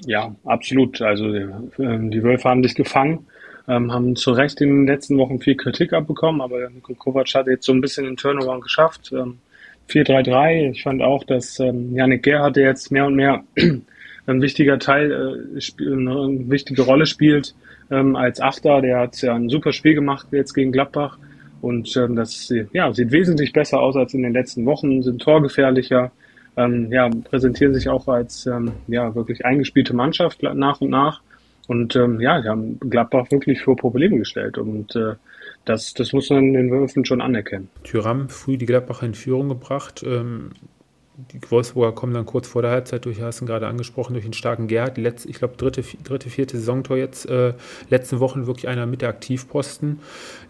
[0.05, 1.01] Ja, absolut.
[1.01, 1.47] Also äh,
[1.77, 3.25] die Wölfe haben dich gefangen.
[3.69, 7.47] Ähm, haben zu Recht in den letzten Wochen viel Kritik abbekommen, aber Niko Kovac hat
[7.47, 9.11] jetzt so ein bisschen den Turnaround geschafft.
[9.11, 9.39] Ähm,
[9.89, 10.71] 4-3-3.
[10.71, 13.43] Ich fand auch, dass ähm, Janik Gerhardt, der jetzt mehr und mehr
[14.27, 17.55] ein wichtiger Teil, äh, eine wichtige Rolle spielt
[17.89, 18.81] ähm, als Achter.
[18.81, 21.17] Der hat ja ein super Spiel gemacht jetzt gegen Gladbach.
[21.61, 26.11] Und ähm, das ja, sieht wesentlich besser aus als in den letzten Wochen, sind torgefährlicher,
[26.55, 31.21] ähm, ja, präsentieren sich auch als ähm, ja, wirklich eingespielte Mannschaft nach und nach.
[31.67, 34.57] Und ähm, ja, die haben Gladbach wirklich vor Probleme gestellt.
[34.57, 35.15] Und äh,
[35.67, 37.69] das, das muss man den Würfen schon anerkennen.
[37.83, 40.03] Tyram früh die Gladbacher in Führung gebracht.
[40.05, 40.51] Ähm,
[41.17, 44.33] die Wolfsburger kommen dann kurz vor der Halbzeit durch, hast du gerade angesprochen, durch den
[44.33, 44.97] starken Gerhard.
[44.97, 47.27] Letzte, ich glaube, dritte, dritte, vierte Saisontor jetzt.
[47.27, 47.53] Äh,
[47.89, 49.99] letzten Wochen wirklich einer mit der Aktivposten.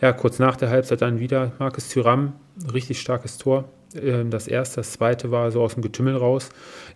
[0.01, 2.33] Ja, kurz nach der Halbzeit dann wieder Markus Tyram.
[2.73, 3.65] Richtig starkes Tor.
[3.95, 6.49] Äh, das erste, das zweite war so aus dem Getümmel raus.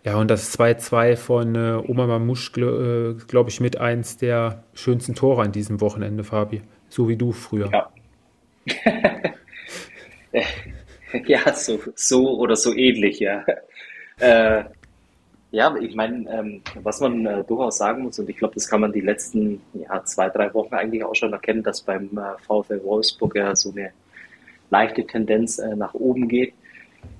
[0.03, 4.65] Ja, und das 2-2 von äh, Oma Mamouche, glaube äh, glaub ich, mit eins der
[4.73, 6.61] schönsten Tore an diesem Wochenende, Fabi.
[6.89, 7.69] So wie du früher.
[7.71, 7.89] Ja,
[11.25, 13.43] ja, so, so oder so ähnlich, ja.
[14.19, 14.63] Äh,
[15.51, 18.79] ja, ich meine, ähm, was man äh, durchaus sagen muss, und ich glaube, das kann
[18.79, 22.81] man die letzten ja, zwei, drei Wochen eigentlich auch schon erkennen, dass beim äh, VfL
[22.83, 23.91] Wolfsburg ja so eine
[24.69, 26.53] leichte Tendenz äh, nach oben geht.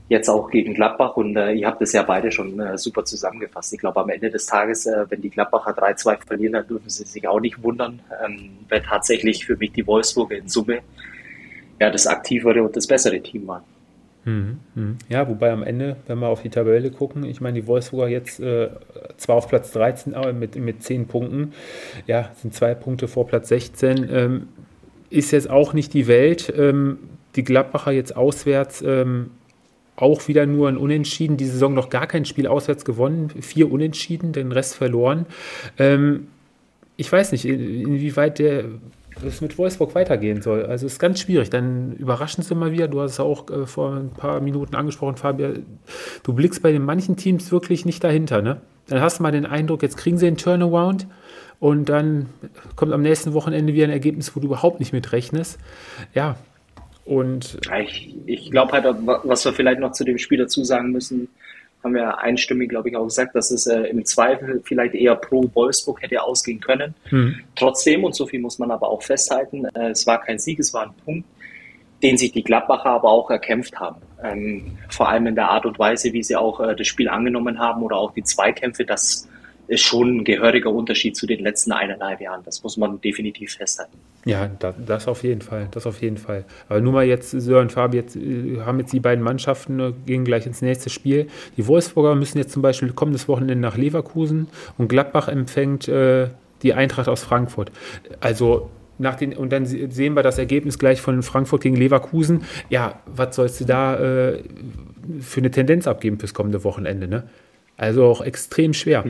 [0.08, 3.74] Jetzt auch gegen Gladbach und äh, ihr habt es ja beide schon äh, super zusammengefasst.
[3.74, 7.04] Ich glaube, am Ende des Tages, äh, wenn die Gladbacher 3-2 verlieren, dann dürfen sie
[7.04, 10.82] sich auch nicht wundern, ähm, weil tatsächlich für mich die Wolfsburger in Summe
[11.82, 13.64] ja, das aktivere und das bessere Team waren.
[14.24, 14.98] Mhm, mhm.
[15.10, 18.40] Ja, wobei am Ende, wenn wir auf die Tabelle gucken, ich meine, die Wolfsburger jetzt
[18.40, 18.70] äh,
[19.18, 21.54] zwar auf Platz 13, aber mit, mit 10 Punkten,
[22.06, 24.48] ja, sind zwei Punkte vor Platz 16, ähm,
[25.10, 26.54] ist jetzt auch nicht die Welt.
[26.56, 27.00] Ähm,
[27.36, 29.32] die Gladbacher jetzt auswärts ähm,
[29.96, 34.34] auch wieder nur ein Unentschieden, die Saison noch gar kein Spiel auswärts gewonnen, vier Unentschieden,
[34.34, 35.26] den Rest verloren.
[35.80, 36.28] Ähm,
[36.96, 38.66] ich weiß nicht, inwieweit der
[39.24, 40.66] es mit Wolfsburg weitergehen soll.
[40.66, 41.50] Also es ist ganz schwierig.
[41.50, 42.88] Dann überraschen sie mal wieder.
[42.88, 45.66] Du hast es auch äh, vor ein paar Minuten angesprochen, Fabian.
[46.24, 48.42] Du blickst bei den manchen Teams wirklich nicht dahinter.
[48.42, 48.62] Ne?
[48.88, 51.08] Dann hast du mal den Eindruck, jetzt kriegen sie einen Turnaround
[51.60, 52.28] und dann
[52.76, 55.60] kommt am nächsten Wochenende wieder ein Ergebnis, wo du überhaupt nicht mit rechnest.
[56.14, 56.36] Ja.
[57.06, 58.86] Und ich, ich glaube halt,
[59.24, 61.30] was wir vielleicht noch zu dem Spiel dazu sagen müssen,
[61.84, 65.50] haben wir einstimmig, glaube ich, auch gesagt, dass es äh, im Zweifel vielleicht eher pro
[65.54, 66.94] Wolfsburg hätte ausgehen können.
[67.10, 67.40] Mhm.
[67.56, 70.74] Trotzdem, und so viel muss man aber auch festhalten, äh, es war kein Sieg, es
[70.74, 71.28] war ein Punkt,
[72.04, 74.02] den sich die Gladbacher aber auch erkämpft haben.
[74.24, 77.60] Ähm, vor allem in der Art und Weise, wie sie auch äh, das Spiel angenommen
[77.60, 79.28] haben oder auch die Zweikämpfe, das
[79.72, 82.42] ist schon ein gehöriger Unterschied zu den letzten eineinhalb Jahren.
[82.44, 83.98] Das muss man definitiv festhalten.
[84.26, 85.70] Ja, das, das auf jeden Fall.
[85.72, 86.44] Das auf jeden Fall.
[86.68, 90.26] Aber nur mal jetzt, Sören Fabi, jetzt äh, haben jetzt die beiden Mannschaften, äh, gehen
[90.26, 91.28] gleich ins nächste Spiel.
[91.56, 96.28] Die Wolfsburger müssen jetzt zum Beispiel kommendes Wochenende nach Leverkusen und Gladbach empfängt äh,
[96.64, 97.72] die Eintracht aus Frankfurt.
[98.20, 102.44] Also nach den, und dann sehen wir das Ergebnis gleich von Frankfurt gegen Leverkusen.
[102.70, 104.44] Ja, was sollst du da äh,
[105.22, 107.08] für eine Tendenz abgeben fürs kommende Wochenende?
[107.08, 107.24] Ne?
[107.78, 109.06] Also auch extrem schwer.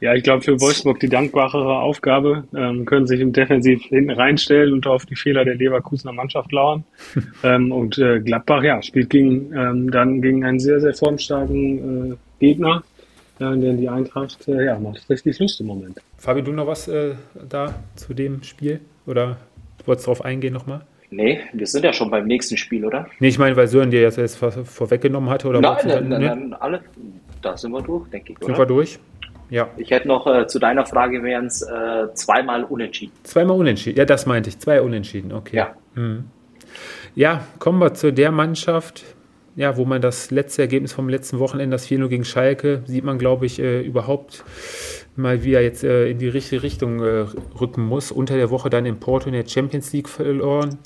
[0.00, 4.72] Ja, ich glaube, für Wolfsburg die dankbarere Aufgabe, ähm, können sich im Defensiv hinten reinstellen
[4.72, 6.84] und auf die Fehler der Leverkusener Mannschaft lauern.
[7.42, 12.16] ähm, und äh, Gladbach, ja, spielt gegen, ähm, dann gegen einen sehr, sehr formstarken äh,
[12.38, 12.84] Gegner,
[13.40, 16.00] äh, denn die Eintracht, äh, ja, macht richtig Lust im Moment.
[16.16, 17.14] Fabi, du noch was äh,
[17.48, 18.80] da zu dem Spiel?
[19.04, 19.36] Oder
[19.84, 20.82] wolltest du darauf eingehen nochmal?
[21.10, 23.08] Nee, wir sind ja schon beim nächsten Spiel, oder?
[23.18, 25.48] Nee, ich meine, weil Sören dir jetzt vorweggenommen hatte.
[25.48, 26.82] Oder nein, nein, nein, nein, alle,
[27.40, 28.38] da sind wir durch, denke ich.
[28.38, 28.58] Sind oder?
[28.58, 28.98] wir durch?
[29.50, 29.68] Ja.
[29.76, 33.12] Ich hätte noch äh, zu deiner Frage wären es äh, zweimal unentschieden.
[33.22, 34.58] Zweimal unentschieden, ja, das meinte ich.
[34.58, 35.56] Zwei unentschieden, okay.
[35.56, 35.74] Ja.
[35.94, 36.24] Mhm.
[37.14, 39.04] ja, kommen wir zu der Mannschaft,
[39.56, 43.18] ja, wo man das letzte Ergebnis vom letzten Wochenende, das 4-0 gegen Schalke, sieht man,
[43.18, 44.44] glaube ich, äh, überhaupt
[45.16, 47.26] mal wieder jetzt äh, in die richtige Richtung äh,
[47.60, 48.12] rücken muss.
[48.12, 50.78] Unter der Woche dann in Porto in der Champions League verloren.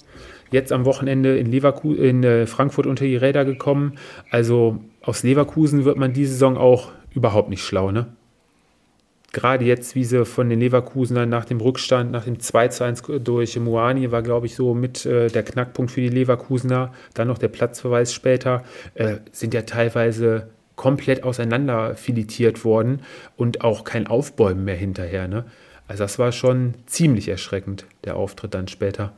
[0.51, 3.99] Jetzt am Wochenende in, Leverku in äh, Frankfurt unter die Räder gekommen.
[4.31, 8.07] Also aus Leverkusen wird man diese Saison auch überhaupt nicht schlau, ne?
[9.33, 13.03] Gerade jetzt, wie sie von den Leverkusenern nach dem Rückstand, nach dem 2 zu 1
[13.25, 16.93] durch Moani, war, glaube ich, so mit äh, der Knackpunkt für die Leverkusener.
[17.15, 18.63] Dann noch der Platzverweis später,
[18.95, 23.01] äh, sind ja teilweise komplett auseinander filetiert worden
[23.37, 25.29] und auch kein Aufbäumen mehr hinterher.
[25.29, 25.45] Ne?
[25.89, 29.15] Also das war schon ziemlich erschreckend, der Auftritt dann später.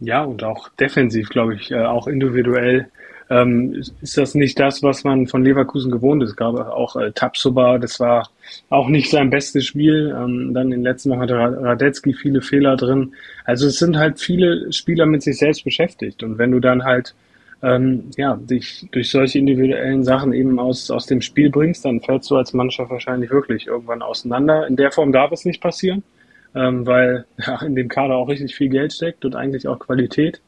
[0.00, 2.90] Ja, und auch defensiv, glaube ich, äh, auch individuell
[3.30, 6.36] ähm, ist das nicht das, was man von Leverkusen gewohnt ist.
[6.36, 8.30] Glaube auch äh, Tapsoba, das war
[8.70, 10.14] auch nicht sein bestes Spiel.
[10.16, 13.12] Ähm, dann in den letzten Wochen hatte Radetzky viele Fehler drin.
[13.44, 16.22] Also es sind halt viele Spieler mit sich selbst beschäftigt.
[16.22, 17.14] Und wenn du dann halt
[17.62, 22.30] ähm, ja, dich durch solche individuellen Sachen eben aus, aus dem Spiel bringst, dann fällst
[22.30, 24.66] du als Mannschaft wahrscheinlich wirklich irgendwann auseinander.
[24.66, 26.02] In der Form darf es nicht passieren,
[26.54, 30.40] ähm, weil ja, in dem Kader auch richtig viel Geld steckt und eigentlich auch Qualität.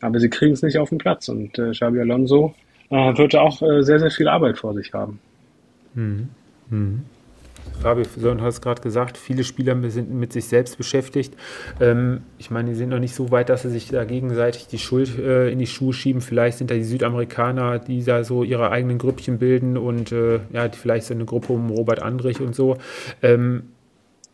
[0.00, 2.54] Aber sie kriegen es nicht auf den Platz und äh, Xabi Alonso
[2.90, 5.18] äh, wird auch äh, sehr, sehr viel Arbeit vor sich haben.
[5.94, 6.28] Mhm.
[6.70, 7.02] Mhm.
[7.80, 11.34] Fabi, du hast gerade gesagt, viele Spieler sind mit sich selbst beschäftigt.
[11.80, 14.78] Ähm, ich meine, die sind noch nicht so weit, dass sie sich da gegenseitig die
[14.78, 16.20] Schuld äh, in die Schuhe schieben.
[16.20, 20.68] Vielleicht sind da die Südamerikaner, die da so ihre eigenen Grüppchen bilden und äh, ja,
[20.70, 22.76] vielleicht so eine Gruppe um Robert Andrich und so.
[23.22, 23.62] Ähm,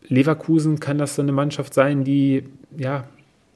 [0.09, 2.43] Leverkusen kann das so eine Mannschaft sein, die
[2.77, 3.05] ja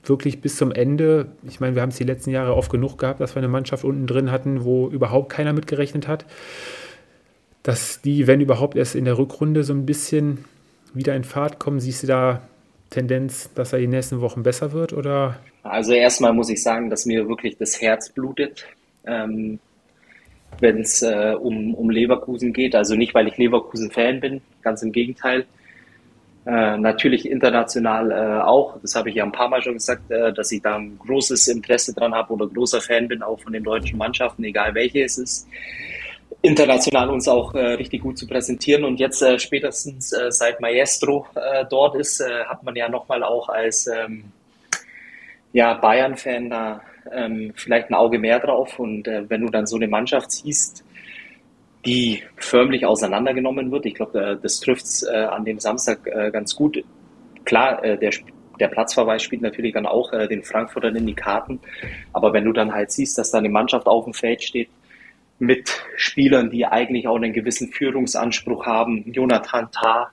[0.03, 3.19] wirklich bis zum Ende, ich meine, wir haben es die letzten Jahre oft genug gehabt,
[3.19, 6.25] dass wir eine Mannschaft unten drin hatten, wo überhaupt keiner mitgerechnet hat
[7.63, 10.45] dass die, wenn überhaupt, erst in der Rückrunde so ein bisschen
[10.93, 11.79] wieder in Fahrt kommen?
[11.79, 12.41] Siehst du da
[12.89, 14.93] Tendenz, dass er die nächsten Wochen besser wird?
[14.93, 15.39] Oder?
[15.63, 18.65] Also erstmal muss ich sagen, dass mir wirklich das Herz blutet,
[19.05, 19.59] ähm,
[20.59, 22.75] wenn es äh, um, um Leverkusen geht.
[22.75, 25.45] Also nicht, weil ich Leverkusen-Fan bin, ganz im Gegenteil.
[26.43, 28.79] Äh, natürlich international äh, auch.
[28.81, 31.47] Das habe ich ja ein paar Mal schon gesagt, äh, dass ich da ein großes
[31.49, 35.17] Interesse dran habe oder großer Fan bin, auch von den deutschen Mannschaften, egal welche es
[35.17, 35.47] ist
[36.43, 38.83] international uns auch äh, richtig gut zu präsentieren.
[38.83, 41.27] Und jetzt äh, spätestens seit Maestro
[41.69, 44.31] dort ist, hat man ja nochmal auch als ähm,
[45.53, 48.79] ja, Bayern-Fan da ähm, vielleicht ein Auge mehr drauf.
[48.79, 50.83] Und wenn du dann so eine Mannschaft siehst,
[51.85, 56.31] die förmlich auseinandergenommen wird, ich glaube, äh, das trifft es äh, an dem Samstag äh,
[56.31, 56.83] ganz gut.
[57.43, 58.11] Klar, der,
[58.59, 61.59] der Platzverweis spielt natürlich dann auch den Frankfurtern in die Karten.
[62.13, 64.69] Aber wenn du dann halt siehst, dass da eine Mannschaft auf dem Feld steht,
[65.39, 69.11] mit Spielern, die eigentlich auch einen gewissen Führungsanspruch haben.
[69.11, 70.11] Jonathan Tah,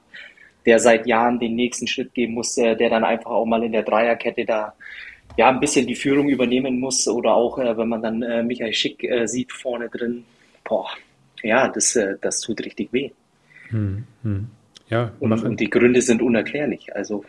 [0.65, 3.83] der seit Jahren den nächsten Schritt gehen muss, der, dann einfach auch mal in der
[3.83, 4.73] Dreierkette da
[5.37, 7.07] ja ein bisschen die Führung übernehmen muss.
[7.09, 10.25] Oder auch, wenn man dann Michael Schick sieht vorne drin,
[10.65, 10.89] boah,
[11.43, 13.11] ja, das, äh, das tut richtig weh.
[13.69, 14.47] Hm, hm.
[14.89, 16.95] Ja, und, und die Gründe sind unerklärlich.
[16.95, 17.25] Also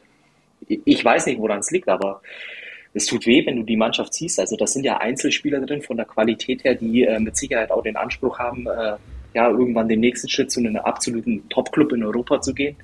[0.68, 2.22] ich weiß nicht, woran es liegt, aber
[2.94, 4.40] es tut weh, wenn du die Mannschaft siehst.
[4.40, 7.84] Also das sind ja Einzelspieler drin von der Qualität her, die äh, mit Sicherheit auch
[7.84, 8.96] den Anspruch haben, äh,
[9.34, 12.76] ja, irgendwann den nächsten Schritt zu einem absoluten Top-Club in Europa zu gehen.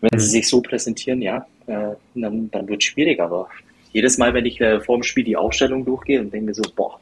[0.00, 3.20] Wenn sie sich so präsentieren, ja, äh, dann, dann wird es schwierig.
[3.20, 3.48] Aber
[3.92, 6.98] jedes Mal, wenn ich äh, vor dem Spiel die Aufstellung durchgehe und denke so, boah,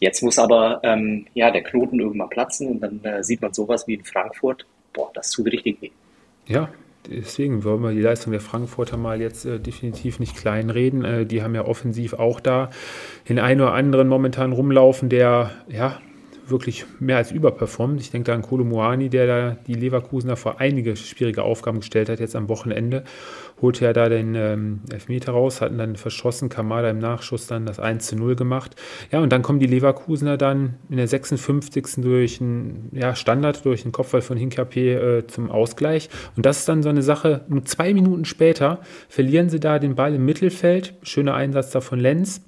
[0.00, 3.86] jetzt muss aber ähm, ja, der Knoten irgendwann platzen und dann äh, sieht man sowas
[3.86, 5.90] wie in Frankfurt, boah, das tut richtig weh.
[6.46, 6.68] Ja,
[7.08, 11.04] deswegen wollen wir die Leistung der Frankfurter mal jetzt äh, definitiv nicht kleinreden.
[11.04, 12.70] Äh, die haben ja offensiv auch da
[13.28, 16.00] den einen oder anderen momentan rumlaufen, der ja
[16.50, 18.00] wirklich mehr als überperformt.
[18.00, 22.08] Ich denke da an Kolo Moani, der da die Leverkusener vor einige schwierige Aufgaben gestellt
[22.08, 23.04] hat, jetzt am Wochenende.
[23.60, 27.80] Holte ja da den ähm, Elfmeter raus, hatten dann verschossen, Kamada im Nachschuss dann das
[27.80, 28.76] 1 zu 0 gemacht.
[29.10, 32.02] Ja, und dann kommen die Leverkusener dann in der 56.
[32.02, 36.08] durch einen ja, Standard, durch einen Kopfball von Hinkape äh, zum Ausgleich.
[36.36, 39.94] Und das ist dann so eine Sache, nur zwei Minuten später verlieren sie da den
[39.94, 40.94] Ball im Mittelfeld.
[41.02, 42.42] Schöner Einsatz da von Lenz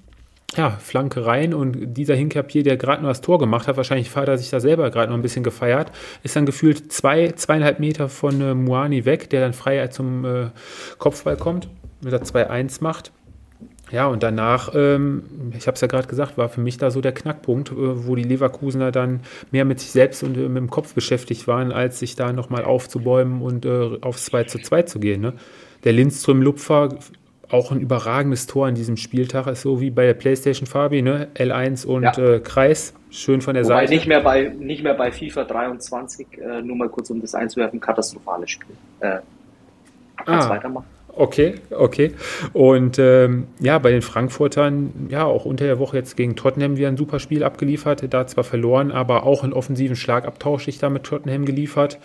[0.55, 4.27] ja, Flanke rein und dieser Hinkapier, der gerade nur das Tor gemacht hat, wahrscheinlich hat
[4.27, 5.91] er sich da selber gerade noch ein bisschen gefeiert,
[6.23, 10.49] ist dann gefühlt zwei, zweieinhalb Meter von äh, Muani weg, der dann frei zum äh,
[10.97, 11.69] Kopfball kommt,
[12.01, 13.11] mit der 2-1 macht.
[13.91, 17.01] Ja, und danach, ähm, ich habe es ja gerade gesagt, war für mich da so
[17.01, 20.69] der Knackpunkt, äh, wo die Leverkusener dann mehr mit sich selbst und äh, mit dem
[20.69, 24.99] Kopf beschäftigt waren, als sich da nochmal aufzubäumen und äh, aufs 2 zu 2 zu
[24.99, 25.21] gehen.
[25.21, 25.33] Ne?
[25.83, 26.97] Der Lindström-Lupfer
[27.53, 31.27] auch ein überragendes Tor an diesem Spieltag ist, so wie bei der PlayStation Fabi, ne?
[31.35, 32.17] L1 und ja.
[32.17, 32.93] äh, Kreis.
[33.09, 33.93] Schön von der Wobei Seite.
[33.93, 37.79] Nicht mehr bei, nicht mehr bei FIFA 23, äh, nur mal kurz um das einzuwerfen,
[37.79, 38.75] katastrophales Spiel.
[39.01, 39.17] Äh,
[40.25, 40.49] kannst ah.
[40.49, 40.85] weitermachen.
[41.13, 42.13] Okay, okay.
[42.53, 46.87] Und ähm, ja, bei den Frankfurtern, ja, auch unter der Woche jetzt gegen Tottenham wieder
[46.87, 48.13] ein super Spiel abgeliefert.
[48.13, 51.99] Da zwar verloren, aber auch einen offensiven Schlagabtausch sich da mit Tottenham geliefert.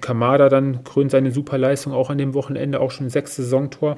[0.00, 3.96] Kamada dann krönt seine Superleistung auch an dem Wochenende, auch schon sechs Saisontor.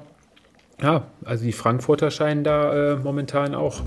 [0.83, 3.81] Ja, also die Frankfurter scheinen da äh, momentan auch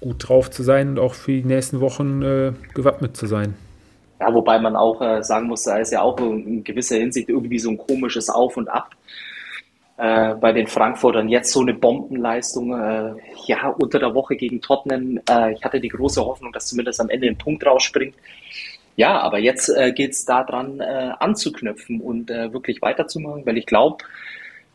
[0.00, 3.54] gut drauf zu sein und auch für die nächsten Wochen äh, gewappnet zu sein.
[4.18, 7.58] Ja, wobei man auch äh, sagen muss, da ist ja auch in gewisser Hinsicht irgendwie
[7.58, 8.90] so ein komisches Auf und Ab
[9.96, 11.28] äh, bei den Frankfurtern.
[11.28, 13.14] Jetzt so eine Bombenleistung, äh,
[13.46, 15.20] ja, unter der Woche gegen Tottenham.
[15.28, 18.14] Äh, ich hatte die große Hoffnung, dass zumindest am Ende ein Punkt rausspringt.
[18.96, 23.66] Ja, aber jetzt äh, geht es daran, äh, anzuknüpfen und äh, wirklich weiterzumachen, weil ich
[23.66, 24.04] glaube,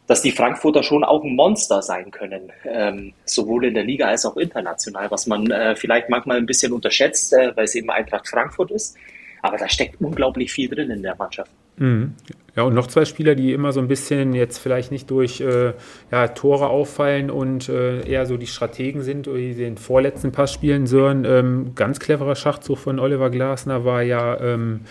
[0.07, 4.25] dass die Frankfurter schon auch ein Monster sein können, ähm, sowohl in der Liga als
[4.25, 8.27] auch international, was man äh, vielleicht manchmal ein bisschen unterschätzt, äh, weil es eben Eintracht
[8.27, 8.97] Frankfurt ist.
[9.41, 11.51] Aber da steckt unglaublich viel drin in der Mannschaft.
[11.77, 12.13] Mhm.
[12.55, 15.73] Ja, und noch zwei Spieler, die immer so ein bisschen jetzt vielleicht nicht durch äh,
[16.09, 20.87] ja, Tore auffallen und äh, eher so die Strategen sind, die den vorletzten Pass spielen
[20.87, 21.25] sollen.
[21.25, 24.81] Ähm, ganz cleverer Schachzug von Oliver Glasner war ja, ähm,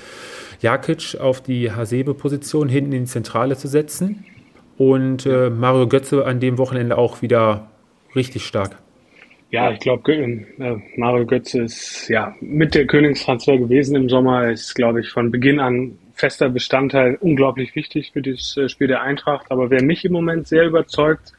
[0.61, 4.25] Jakic auf die Hasebe-Position hinten in die Zentrale zu setzen.
[4.77, 7.71] Und äh, Mario Götze an dem Wochenende auch wieder
[8.15, 8.77] richtig stark.
[9.51, 14.51] Ja, ich glaube, äh, Mario Götze ist ja mit der Königstransfer gewesen im Sommer.
[14.51, 19.03] Ist, glaube ich, von Beginn an fester Bestandteil, unglaublich wichtig für das äh, Spiel der
[19.03, 19.47] Eintracht.
[19.51, 21.33] Aber wer mich im Moment sehr überzeugt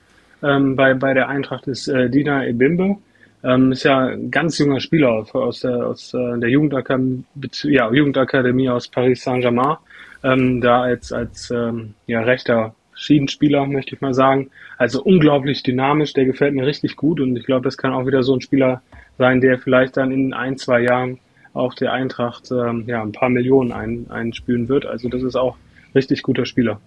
[0.43, 2.97] ähm, bei, bei der Eintracht ist äh, Dina Ebimbe.
[3.43, 7.23] Ähm, ist ja ein ganz junger Spieler aus, der, aus äh, der Jugendakademie,
[7.63, 9.77] ja, Jugendakademie aus Paris Saint-Germain.
[10.23, 14.49] Ähm, da als, als ähm, ja, rechter Schiedenspieler, möchte ich mal sagen.
[14.77, 18.23] Also unglaublich dynamisch, der gefällt mir richtig gut und ich glaube, das kann auch wieder
[18.23, 18.81] so ein Spieler
[19.17, 21.19] sein, der vielleicht dann in ein, zwei Jahren
[21.53, 24.85] auch der Eintracht ähm, ja, ein paar Millionen ein, einspülen wird.
[24.85, 25.55] Also das ist auch
[25.93, 26.79] richtig guter Spieler.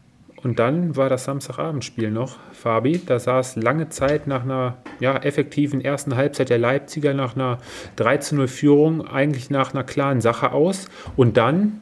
[0.42, 3.00] Und dann war das Samstagabendspiel noch, Fabi.
[3.04, 7.58] Da sah es lange Zeit nach einer ja, effektiven ersten Halbzeit der Leipziger, nach einer
[7.96, 10.88] 13-0-Führung, eigentlich nach einer klaren Sache aus.
[11.16, 11.80] Und dann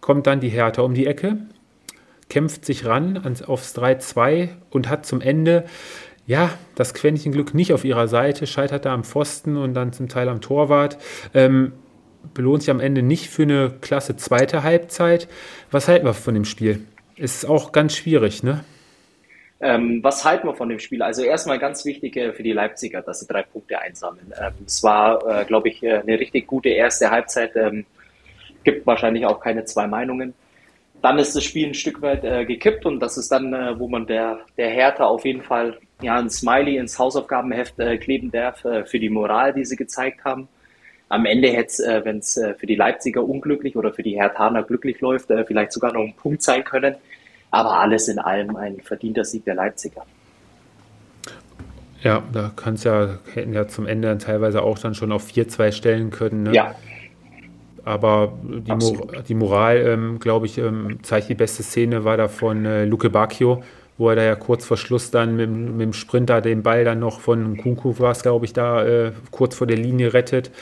[0.00, 1.38] kommt dann die Hertha um die Ecke,
[2.30, 5.64] kämpft sich ran ans, aufs 3-2 und hat zum Ende
[6.26, 10.08] ja, das Quäntchen Glück nicht auf ihrer Seite, scheitert da am Pfosten und dann zum
[10.08, 10.96] Teil am Torwart.
[11.34, 11.72] Ähm,
[12.34, 15.28] belohnt sich am Ende nicht für eine klasse zweite Halbzeit.
[15.72, 16.86] Was halten wir von dem Spiel?
[17.16, 18.64] Ist auch ganz schwierig, ne?
[19.62, 21.02] Ähm, was halten wir von dem Spiel?
[21.02, 24.32] Also erstmal ganz wichtig äh, für die Leipziger, dass sie drei Punkte einsammeln.
[24.40, 27.56] Ähm, es war, äh, glaube ich, äh, eine richtig gute erste Halbzeit.
[27.56, 27.84] Ähm,
[28.64, 30.32] gibt wahrscheinlich auch keine zwei Meinungen.
[31.02, 33.88] Dann ist das Spiel ein Stück weit äh, gekippt und das ist dann, äh, wo
[33.88, 38.60] man der, der Hertha auf jeden Fall ja, ein Smiley ins Hausaufgabenheft äh, kleben darf
[38.60, 40.48] für die Moral, die sie gezeigt haben
[41.10, 44.14] am Ende hätte es, äh, wenn es äh, für die Leipziger unglücklich oder für die
[44.14, 46.94] Herthaner glücklich läuft, äh, vielleicht sogar noch ein Punkt sein können.
[47.50, 50.06] Aber alles in allem ein verdienter Sieg der Leipziger.
[52.02, 52.52] Ja, da
[52.84, 56.44] ja, hätten ja zum Ende dann teilweise auch dann schon auf 4-2 stellen können.
[56.44, 56.54] Ne?
[56.54, 56.76] Ja.
[57.90, 62.28] Aber die, Mor die Moral, ähm, glaube ich, ähm, zeigt die beste Szene, war da
[62.28, 63.64] von äh, Luke Bacchio,
[63.98, 67.00] wo er da ja kurz vor Schluss dann mit, mit dem Sprinter den Ball dann
[67.00, 70.52] noch von Kunku war es, glaube ich, da äh, kurz vor der Linie rettet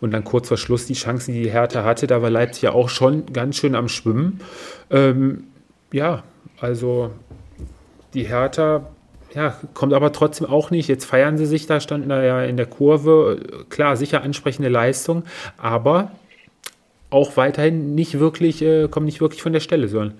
[0.00, 2.72] und dann kurz vor Schluss die Chancen, die die Hertha hatte, da war Leipzig ja
[2.72, 4.40] auch schon ganz schön am Schwimmen.
[4.88, 5.42] Ähm,
[5.92, 6.22] ja,
[6.60, 7.10] also
[8.14, 8.86] die Hertha
[9.34, 10.86] ja, kommt aber trotzdem auch nicht.
[10.86, 13.40] Jetzt feiern sie sich da, standen da ja in der Kurve.
[13.70, 15.24] Klar, sicher ansprechende Leistung,
[15.58, 16.12] aber
[17.16, 20.18] auch weiterhin nicht wirklich, äh, kommen nicht wirklich von der Stelle, sondern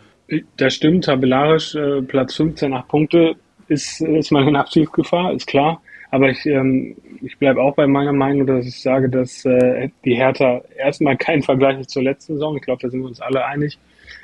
[0.56, 3.36] das stimmt, tabellarisch äh, Platz 15, 8 Punkte
[3.68, 5.80] ist, ist in Abstiegsgefahr, ist klar.
[6.10, 10.14] Aber ich, ähm, ich bleibe auch bei meiner Meinung, dass ich sage, dass äh, die
[10.14, 12.56] Hertha erstmal kein Vergleich zur letzten Saison.
[12.56, 13.78] Ich glaube, da sind wir uns alle einig.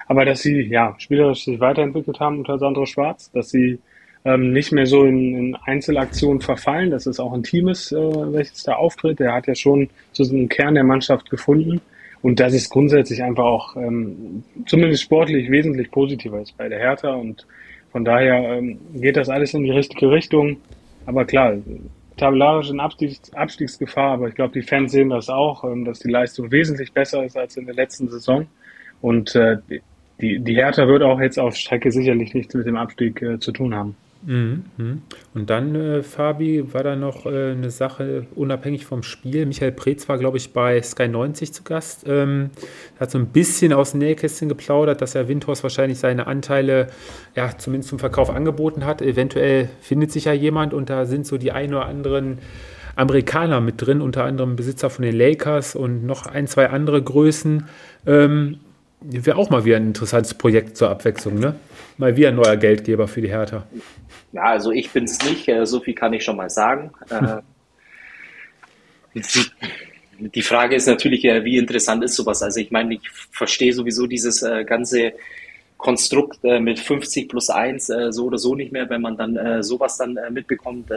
[0.07, 3.79] Aber dass sie ja spielerisch sich weiterentwickelt haben unter Sandro Schwarz, dass sie
[4.25, 7.97] ähm, nicht mehr so in, in Einzelaktionen verfallen, dass es auch ein Team ist, äh,
[7.97, 9.21] welches da auftritt.
[9.21, 11.81] Er hat ja schon so einen Kern der Mannschaft gefunden.
[12.23, 17.15] Und das ist grundsätzlich einfach auch ähm, zumindest sportlich wesentlich positiver als bei der Hertha.
[17.15, 17.47] Und
[17.91, 20.59] von daher ähm, geht das alles in die richtige Richtung.
[21.05, 21.57] Aber klar,
[22.17, 26.11] tabellarisch in Abstiegs Abstiegsgefahr, aber ich glaube, die Fans sehen das auch, ähm, dass die
[26.11, 28.47] Leistung wesentlich besser ist als in der letzten Saison.
[29.01, 29.57] Und äh,
[30.21, 33.51] die, die Hertha wird auch jetzt auf Strecke sicherlich nichts mit dem Abstieg äh, zu
[33.51, 33.97] tun haben.
[34.25, 35.03] Mhm, mhm.
[35.35, 39.47] Und dann, äh, Fabi, war da noch äh, eine Sache unabhängig vom Spiel.
[39.47, 42.05] Michael Preetz war, glaube ich, bei Sky 90 zu Gast.
[42.07, 42.51] Ähm,
[43.01, 46.89] hat so ein bisschen aus dem Nähkästchen geplaudert, dass er Windhorst wahrscheinlich seine Anteile
[47.35, 49.03] ja zumindest zum Verkauf angeboten hat.
[49.03, 52.39] Eventuell findet sich ja jemand und da sind so die ein oder anderen
[52.95, 57.67] Amerikaner mit drin, unter anderem Besitzer von den Lakers und noch ein, zwei andere Größen.
[58.07, 58.61] Ähm,
[59.05, 61.57] Wäre auch mal wieder ein interessantes Projekt zur Abwechslung, ne?
[62.03, 63.65] Mal wieder ein neuer Geldgeber für die Hertha.
[64.33, 66.91] Ja, also ich bin es nicht, äh, so viel kann ich schon mal sagen.
[69.15, 69.23] Hm.
[70.35, 72.43] Die Frage ist natürlich, wie interessant ist sowas?
[72.43, 75.13] Also ich meine, ich verstehe sowieso dieses äh, ganze
[75.77, 80.17] Konstrukt mit 50 plus 1 so oder so nicht mehr, wenn man dann sowas dann
[80.31, 80.91] mitbekommt,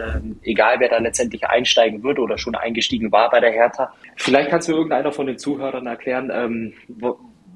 [0.43, 3.93] egal wer da letztendlich einsteigen wird oder schon eingestiegen war bei der Hertha.
[4.15, 6.73] Vielleicht kannst du irgendeiner von den Zuhörern erklären, ähm,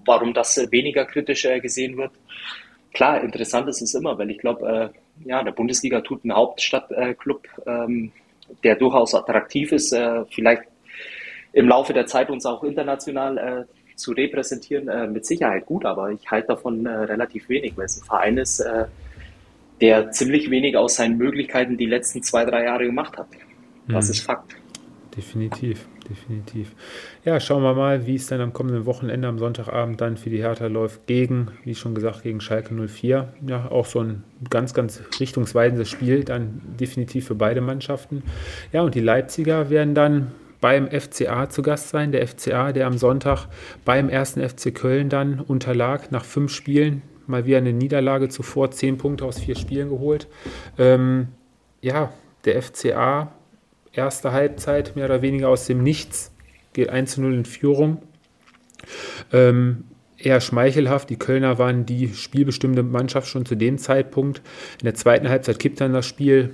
[0.05, 2.11] warum das weniger kritisch gesehen wird.
[2.93, 4.93] Klar, interessant ist es immer, weil ich glaube,
[5.25, 8.11] äh, ja, der Bundesliga tut ein Hauptstadtclub, ähm,
[8.63, 10.63] der durchaus attraktiv ist, äh, vielleicht
[11.53, 16.11] im Laufe der Zeit uns auch international äh, zu repräsentieren, äh, mit Sicherheit gut, aber
[16.11, 18.85] ich halte davon äh, relativ wenig, weil es ein Verein ist, äh,
[19.81, 23.27] der ziemlich wenig aus seinen Möglichkeiten die letzten zwei, drei Jahre gemacht hat.
[23.87, 24.11] Das mhm.
[24.11, 24.55] ist Fakt.
[25.15, 26.71] Definitiv definitiv.
[27.23, 30.39] Ja, schauen wir mal, wie es dann am kommenden Wochenende am Sonntagabend dann für die
[30.39, 33.33] Hertha läuft gegen, wie schon gesagt, gegen Schalke 04.
[33.47, 38.23] Ja, auch so ein ganz, ganz richtungsweisendes Spiel dann definitiv für beide Mannschaften.
[38.71, 40.31] Ja, und die Leipziger werden dann
[40.61, 42.11] beim FCA zu Gast sein.
[42.11, 43.47] Der FCA, der am Sonntag
[43.85, 47.01] beim ersten FC Köln dann unterlag nach fünf Spielen.
[47.27, 50.27] Mal wieder eine Niederlage zuvor, zehn Punkte aus vier Spielen geholt.
[50.77, 51.29] Ähm,
[51.81, 52.11] ja,
[52.45, 53.31] der FCA
[53.91, 56.31] erste Halbzeit mehr oder weniger aus dem Nichts,
[56.73, 58.01] geht 1 zu 0 in Führung.
[59.31, 59.85] Ähm,
[60.17, 61.09] eher schmeichelhaft.
[61.09, 64.41] Die Kölner waren die spielbestimmte Mannschaft schon zu dem Zeitpunkt.
[64.79, 66.51] In der zweiten Halbzeit kippt dann das Spiel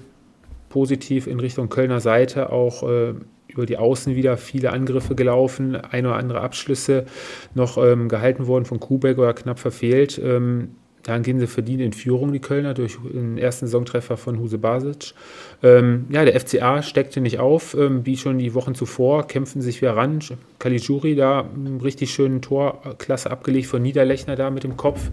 [0.69, 3.13] positiv in Richtung Kölner Seite, auch äh,
[3.47, 7.05] über die Außen wieder viele Angriffe gelaufen, ein oder andere Abschlüsse
[7.53, 10.19] noch ähm, gehalten worden von Kubek oder knapp verfehlt.
[10.23, 10.71] Ähm,
[11.05, 15.13] dann gehen sie verdient in Führung, die Kölner, durch den ersten Saisontreffer von Huse Basic.
[15.61, 19.81] Ähm, ja, der FCA steckte nicht auf, ähm, wie schon die Wochen zuvor, kämpfen sich
[19.81, 20.19] wieder ran.
[20.57, 25.11] Caligiuri da einen richtig schönen Torklasse abgelegt von Niederlechner da mit dem Kopf.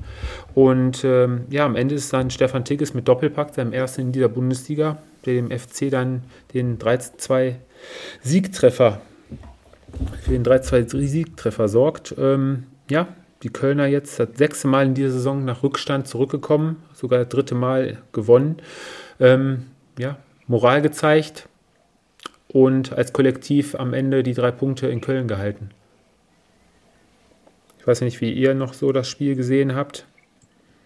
[0.55, 4.29] Und ähm, ja, am Ende ist dann Stefan Tigges mit Doppelpack, seinem ersten in dieser
[4.29, 6.23] Bundesliga, der dem FC dann
[6.55, 7.57] den 3-2
[8.23, 9.03] Siegtreffer,
[10.23, 12.15] für den 3-2 Siegtreffer sorgt.
[12.17, 13.09] Ähm, ja,
[13.43, 17.55] die Kölner jetzt das sechste Mal in dieser Saison nach Rückstand zurückgekommen, sogar das dritte
[17.55, 18.57] Mal gewonnen.
[19.21, 19.67] Ähm,
[19.99, 21.49] ja, Moral gezeigt
[22.49, 25.71] und als Kollektiv am Ende die drei Punkte in Köln gehalten.
[27.79, 30.07] Ich weiß nicht, wie ihr noch so das Spiel gesehen habt.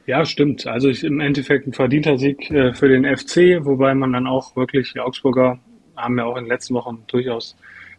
[0.07, 0.66] Ja, stimmt.
[0.66, 4.54] Also ich, im Endeffekt ein verdienter Sieg äh, für den FC, wobei man dann auch
[4.57, 5.59] wirklich, die Augsburger
[5.96, 7.57] haben ja auch in den letzten Wochen durchaus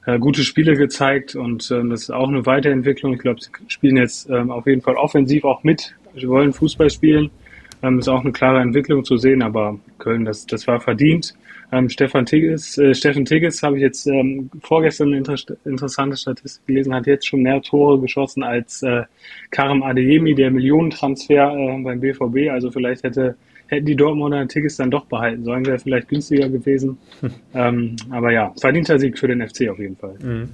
[0.07, 3.13] äh, gute Spiele gezeigt und ähm, das ist auch eine Weiterentwicklung.
[3.13, 5.93] Ich glaube, sie spielen jetzt ähm, auf jeden Fall offensiv auch mit.
[6.15, 7.29] Sie wollen Fußball spielen.
[7.83, 11.35] Ähm, ist auch eine klare Entwicklung zu sehen, aber Köln, das, das war verdient.
[11.73, 15.35] Ähm, Stefan Tigges, äh, Steffen Tigges habe ich jetzt ähm, vorgestern eine inter
[15.65, 19.03] interessante Statistik gelesen, hat jetzt schon mehr Tore geschossen als äh,
[19.51, 22.49] Karim Adeyemi, der Millionentransfer äh, beim BVB.
[22.49, 23.35] Also vielleicht hätte
[23.67, 26.97] hätten die Dortmunder Tickets dann doch behalten sollen, wäre vielleicht günstiger gewesen.
[27.53, 30.15] ähm, aber ja, verdienter Sieg für den FC auf jeden Fall.
[30.21, 30.49] Mhm.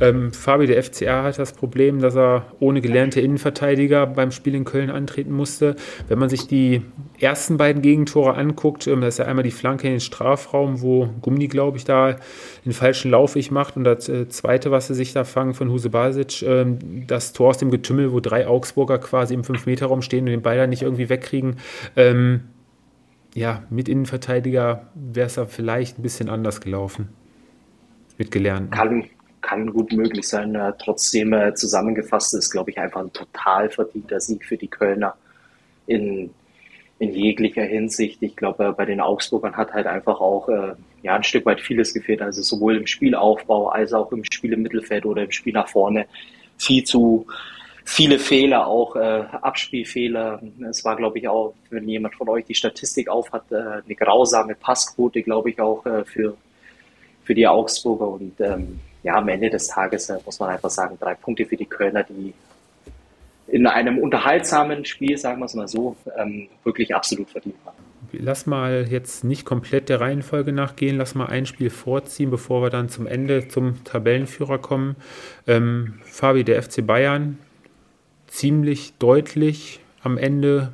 [0.00, 4.64] Ähm, Fabi, der FCA hat das Problem, dass er ohne gelernte Innenverteidiger beim Spiel in
[4.64, 5.76] Köln antreten musste.
[6.08, 6.82] Wenn man sich die
[7.18, 11.08] ersten beiden Gegentore anguckt, ähm, das ist ja einmal die Flanke in den Strafraum, wo
[11.20, 12.16] Gummi, glaube ich, da
[12.64, 15.90] den falschen Laufweg macht und das äh, zweite, was sie sich da fangen von Huse
[15.90, 20.30] Basic, ähm, das Tor aus dem Getümmel, wo drei Augsburger quasi im 5-Meter-Raum stehen und
[20.30, 21.56] den Ball dann nicht irgendwie wegkriegen.
[21.96, 22.40] Ähm,
[23.34, 27.08] ja, mit Innenverteidiger wäre es da vielleicht ein bisschen anders gelaufen.
[28.16, 28.72] Mit gelernt.
[28.72, 29.04] Kann,
[29.42, 30.54] kann gut möglich sein.
[30.54, 35.14] Äh, trotzdem äh, zusammengefasst ist, glaube ich, einfach ein total verdienter Sieg für die Kölner
[35.86, 36.30] in,
[36.98, 38.22] in jeglicher Hinsicht.
[38.22, 40.72] Ich glaube, äh, bei den Augsburgern hat halt einfach auch äh,
[41.02, 42.22] ja, ein Stück weit vieles gefehlt.
[42.22, 46.06] Also sowohl im Spielaufbau als auch im Spiel im Mittelfeld oder im Spiel nach vorne.
[46.56, 47.26] Viel zu
[47.88, 50.42] viele Fehler, auch äh, Abspielfehler.
[50.68, 54.54] Es war, glaube ich, auch, wenn jemand von euch die Statistik aufhat, äh, eine grausame
[54.54, 56.36] Passquote, glaube ich, auch äh, für,
[57.24, 58.06] für die Augsburger.
[58.06, 61.56] Und ähm, ja, am Ende des Tages äh, muss man einfach sagen, drei Punkte für
[61.56, 62.34] die Kölner, die
[63.46, 67.74] in einem unterhaltsamen Spiel, sagen wir es mal so, ähm, wirklich absolut verdient waren.
[68.12, 72.68] Lass mal jetzt nicht komplett der Reihenfolge nachgehen, lass mal ein Spiel vorziehen, bevor wir
[72.68, 74.96] dann zum Ende zum Tabellenführer kommen.
[75.46, 77.38] Ähm, Fabi, der FC Bayern,
[78.38, 80.72] ziemlich deutlich am Ende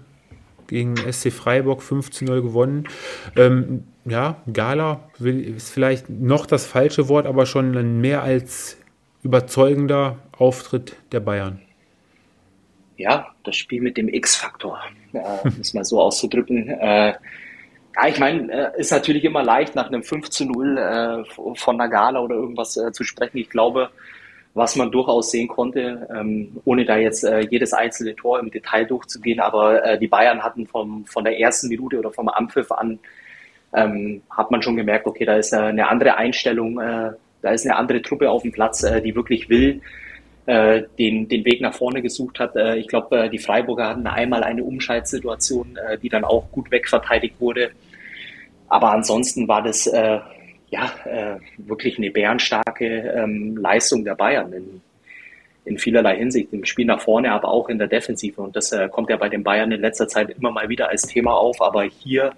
[0.67, 2.89] gegen SC Freiburg 5 zu 0 gewonnen.
[3.37, 8.77] Ähm, ja, Gala ist vielleicht noch das falsche Wort, aber schon ein mehr als
[9.23, 11.61] überzeugender Auftritt der Bayern.
[12.97, 14.81] Ja, das Spiel mit dem X-Faktor,
[15.15, 16.69] äh, um es mal so auszudrücken.
[16.69, 17.15] Äh,
[17.97, 21.77] ja, ich meine, äh, ist natürlich immer leicht, nach einem 5 zu 0 äh, von
[21.77, 23.39] Nagala oder irgendwas äh, zu sprechen.
[23.39, 23.91] Ich glaube,
[24.55, 28.85] was man durchaus sehen konnte, ähm, ohne da jetzt äh, jedes einzelne Tor im Detail
[28.85, 33.01] durchzugehen, aber äh, die Bayern hatten vom, von der ersten Minute oder vom Anpfiff an,
[33.75, 37.11] ähm, hat man schon gemerkt, okay, da ist äh, eine andere Einstellung, äh,
[37.43, 39.83] da ist eine andere Truppe auf dem Platz, äh, die wirklich will,
[40.47, 42.55] äh, den, den Weg nach vorne gesucht hat.
[42.77, 47.71] Ich glaube, die Freiburger hatten einmal eine Umschaltsituation, die dann auch gut wegverteidigt wurde.
[48.69, 49.91] Aber ansonsten war das
[50.75, 52.85] ja äh, wirklich eine bärenstarke
[53.17, 54.81] ähm, Leistung der Bayern in,
[55.65, 58.41] in vielerlei Hinsicht, im Spiel nach vorne, aber auch in der Defensive.
[58.41, 61.03] Und das äh, kommt ja bei den Bayern in letzter Zeit immer mal wieder als
[61.03, 61.63] Thema auf.
[61.63, 62.33] Aber hier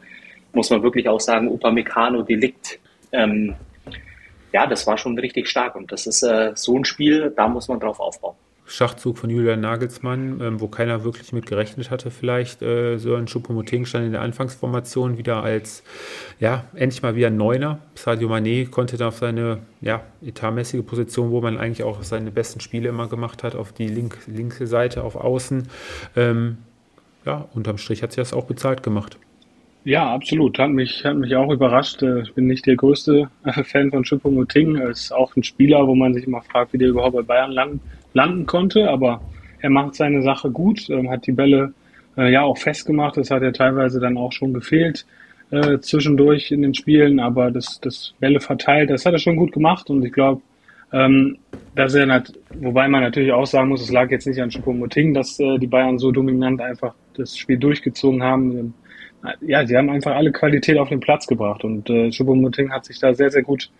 [0.52, 2.78] muss man wirklich auch sagen, Upamecano, Delikt,
[3.12, 3.54] ähm,
[4.52, 5.74] ja, das war schon richtig stark.
[5.74, 8.36] Und das ist äh, so ein Spiel, da muss man drauf aufbauen.
[8.66, 12.62] Schachzug von Julian Nagelsmann, ähm, wo keiner wirklich mit gerechnet hatte, vielleicht.
[12.62, 15.84] Äh, Sören Schuppomoting stand in der Anfangsformation wieder als,
[16.40, 17.78] ja, endlich mal wieder Neuner.
[17.94, 22.60] Sadio Mané konnte dann auf seine, ja, etatmäßige Position, wo man eigentlich auch seine besten
[22.60, 25.68] Spiele immer gemacht hat, auf die link, linke Seite, auf Außen.
[26.16, 26.58] Ähm,
[27.24, 29.16] ja, unterm Strich hat sich das auch bezahlt gemacht.
[29.86, 30.58] Ja, absolut.
[30.58, 32.02] Hat mich, hat mich auch überrascht.
[32.02, 33.30] Äh, ich bin nicht der größte
[33.62, 34.76] Fan von Choupo-Moting.
[34.78, 37.80] Ist auch ein Spieler, wo man sich immer fragt, wie der überhaupt bei Bayern landen,
[38.16, 38.90] landen konnte.
[38.90, 39.20] Aber
[39.60, 41.72] er macht seine Sache gut, ähm, hat die Bälle
[42.16, 43.16] äh, ja auch festgemacht.
[43.16, 45.06] Das hat ja teilweise dann auch schon gefehlt
[45.50, 47.20] äh, zwischendurch in den Spielen.
[47.20, 49.88] Aber das, das Bälle verteilt, das hat er schon gut gemacht.
[49.90, 50.42] Und ich glaube,
[50.92, 51.38] ähm,
[51.74, 55.14] dass er, nicht, wobei man natürlich auch sagen muss, es lag jetzt nicht an Choupo-Moting,
[55.14, 58.74] dass äh, die Bayern so dominant einfach das Spiel durchgezogen haben
[59.40, 62.98] ja, sie haben einfach alle Qualität auf den Platz gebracht und äh, Choupo-Moting hat sich
[62.98, 63.70] da sehr, sehr gut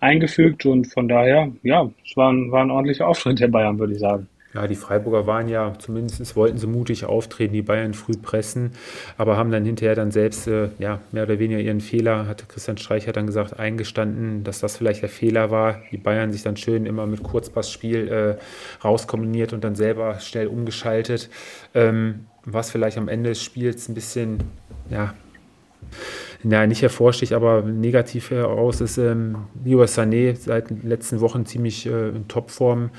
[0.00, 3.94] eingefügt und von daher, ja, es war ein, war ein ordentlicher Auftritt der Bayern, würde
[3.94, 4.28] ich sagen.
[4.56, 8.70] Ja, die Freiburger waren ja, zumindest wollten sie mutig auftreten, die Bayern früh pressen,
[9.18, 12.78] aber haben dann hinterher dann selbst, äh, ja, mehr oder weniger ihren Fehler, hatte Christian
[12.78, 15.82] Streich hat dann gesagt, eingestanden, dass das vielleicht der Fehler war.
[15.92, 18.36] Die Bayern sich dann schön immer mit Kurzpassspiel äh,
[18.82, 21.28] rauskombiniert und dann selber schnell umgeschaltet.
[21.74, 24.38] Ähm, was vielleicht am Ende des Spiels ein bisschen
[24.88, 25.14] ja,
[26.44, 31.86] ja, nicht hervorsticht, aber negativ heraus ist ähm, Leo Sané seit den letzten Wochen ziemlich
[31.86, 32.90] äh, in Topform.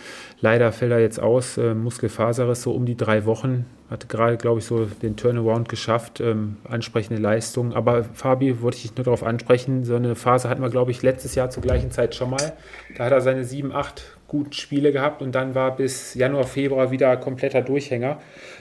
[0.41, 3.66] Leider fällt er jetzt aus, äh, Muskelfaserriss so um die drei Wochen.
[3.89, 7.74] Hatte gerade, glaube ich, so den Turnaround geschafft, ähm, ansprechende Leistung.
[7.74, 11.02] Aber Fabi, wollte ich dich nur darauf ansprechen, so eine Phase hatten wir, glaube ich,
[11.02, 12.54] letztes Jahr zur gleichen Zeit schon mal.
[12.98, 16.91] Da hat er seine sieben, acht guten Spiele gehabt und dann war bis Januar, Februar
[16.91, 18.20] wieder kompletter Durchhänger.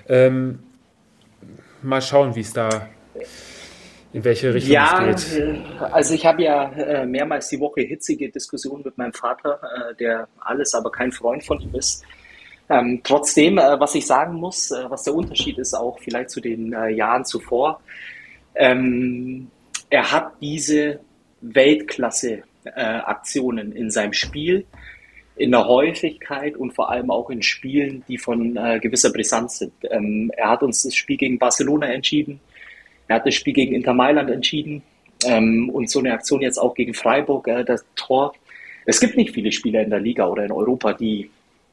[0.09, 0.61] Ähm,
[1.87, 2.89] mal schauen, wie es da
[4.13, 5.41] in welche Richtung ja, es geht.
[5.41, 5.63] Äh,
[5.93, 10.27] also ich habe ja äh, mehrmals die Woche hitzige Diskussionen mit meinem Vater, äh, der
[10.41, 12.03] alles, aber kein Freund von ihm ist.
[12.69, 16.41] Ähm, trotzdem, äh, was ich sagen muss, äh, was der Unterschied ist, auch vielleicht zu
[16.41, 17.81] den äh, Jahren zuvor,
[18.55, 19.51] ähm,
[19.89, 20.99] er hat diese
[21.43, 24.67] Weltklasse-Aktionen in seinem Spiel,
[25.37, 29.73] in der Häufigkeit und vor allem auch in Spielen, die von gewisser Brisanz sind.
[29.91, 32.41] Ähm, er hat uns das Spiel gegen Barcelona entschieden
[33.09, 34.83] er hat das Spiel gegen Inter Mailand entschieden
[35.25, 38.35] ähm, und so eine Aktion jetzt auch gegen Freiburg, äh, das Tor.
[38.85, 41.31] Es gibt nicht viele Spieler in der Liga oder in Europa, die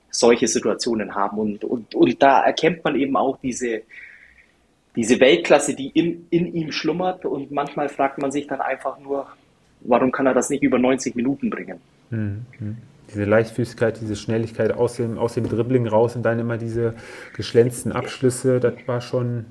[0.09, 3.82] solche Situationen haben und, und, und da erkennt man eben auch diese,
[4.95, 9.28] diese Weltklasse, die in, in ihm schlummert und manchmal fragt man sich dann einfach nur,
[9.82, 11.80] warum kann er das nicht über 90 Minuten bringen?
[12.11, 12.45] Mhm.
[13.14, 16.95] Diese Leichtfüßigkeit, diese Schnelligkeit aus dem, aus dem Dribbling raus und dann immer diese
[17.36, 19.45] geschlänzten Abschlüsse, das war schon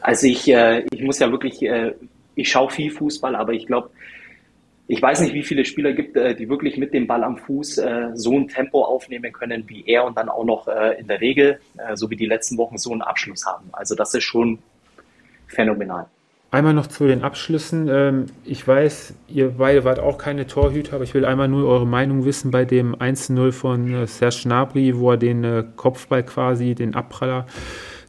[0.00, 1.94] also ich, äh, ich muss ja wirklich, äh,
[2.34, 3.90] ich schaue viel Fußball, aber ich glaube,
[4.88, 7.78] ich weiß nicht, wie viele Spieler gibt, äh, die wirklich mit dem Ball am Fuß
[7.78, 11.20] äh, so ein Tempo aufnehmen können wie er und dann auch noch äh, in der
[11.20, 13.68] Regel, äh, so wie die letzten Wochen, so einen Abschluss haben.
[13.72, 14.58] Also das ist schon
[15.46, 16.06] phänomenal.
[16.52, 17.88] Einmal noch zu den Abschlüssen.
[17.88, 21.86] Ähm, ich weiß, ihr beide wart auch keine Torhüter, aber ich will einmal nur eure
[21.86, 26.74] Meinung wissen bei dem 1-0 von äh, Serge Gnabry, wo er den äh, Kopfball quasi,
[26.74, 27.46] den Abpraller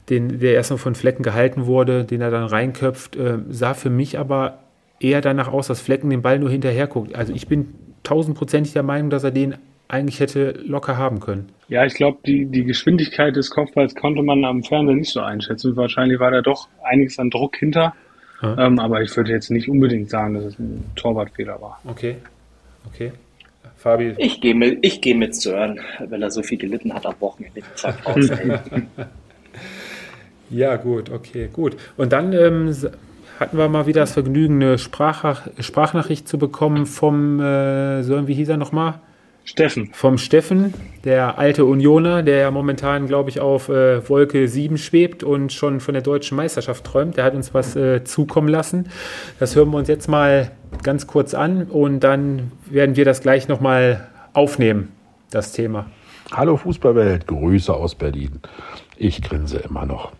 [0.09, 4.19] den, der erstmal von Flecken gehalten wurde, den er dann reinköpft, äh, sah für mich
[4.19, 4.59] aber
[4.99, 7.15] eher danach aus, dass Flecken den Ball nur hinterher guckt.
[7.15, 7.73] Also ich bin
[8.03, 9.55] tausendprozentig der Meinung, dass er den
[9.87, 11.49] eigentlich hätte locker haben können.
[11.67, 15.75] Ja, ich glaube, die, die Geschwindigkeit des Kopfballs konnte man am Fernseher nicht so einschätzen.
[15.75, 17.93] Wahrscheinlich war da doch einiges an Druck hinter.
[18.41, 18.57] Ja.
[18.57, 21.79] Ähm, aber ich würde jetzt nicht unbedingt sagen, dass es ein Torwartfehler war.
[21.85, 22.17] Okay,
[22.87, 23.11] okay.
[23.77, 24.13] Fabi?
[24.17, 27.61] Ich gehe mit, ich geh mit Sören, weil er so viel gelitten hat am Wochenende.
[30.51, 31.77] Ja, gut, okay, gut.
[31.95, 32.75] Und dann ähm,
[33.39, 38.33] hatten wir mal wieder das Vergnügen, eine Sprach Sprachnachricht zu bekommen vom, äh, so, wie
[38.33, 38.95] hieß er nochmal?
[39.43, 39.89] Steffen.
[39.93, 40.73] Vom Steffen,
[41.03, 45.79] der alte Unioner, der ja momentan, glaube ich, auf äh, Wolke 7 schwebt und schon
[45.79, 47.17] von der deutschen Meisterschaft träumt.
[47.17, 48.89] Der hat uns was äh, zukommen lassen.
[49.39, 50.51] Das hören wir uns jetzt mal
[50.83, 54.89] ganz kurz an und dann werden wir das gleich nochmal aufnehmen,
[55.31, 55.87] das Thema.
[56.31, 58.39] Hallo Fußballwelt, Grüße aus Berlin.
[58.95, 60.13] Ich grinse immer noch.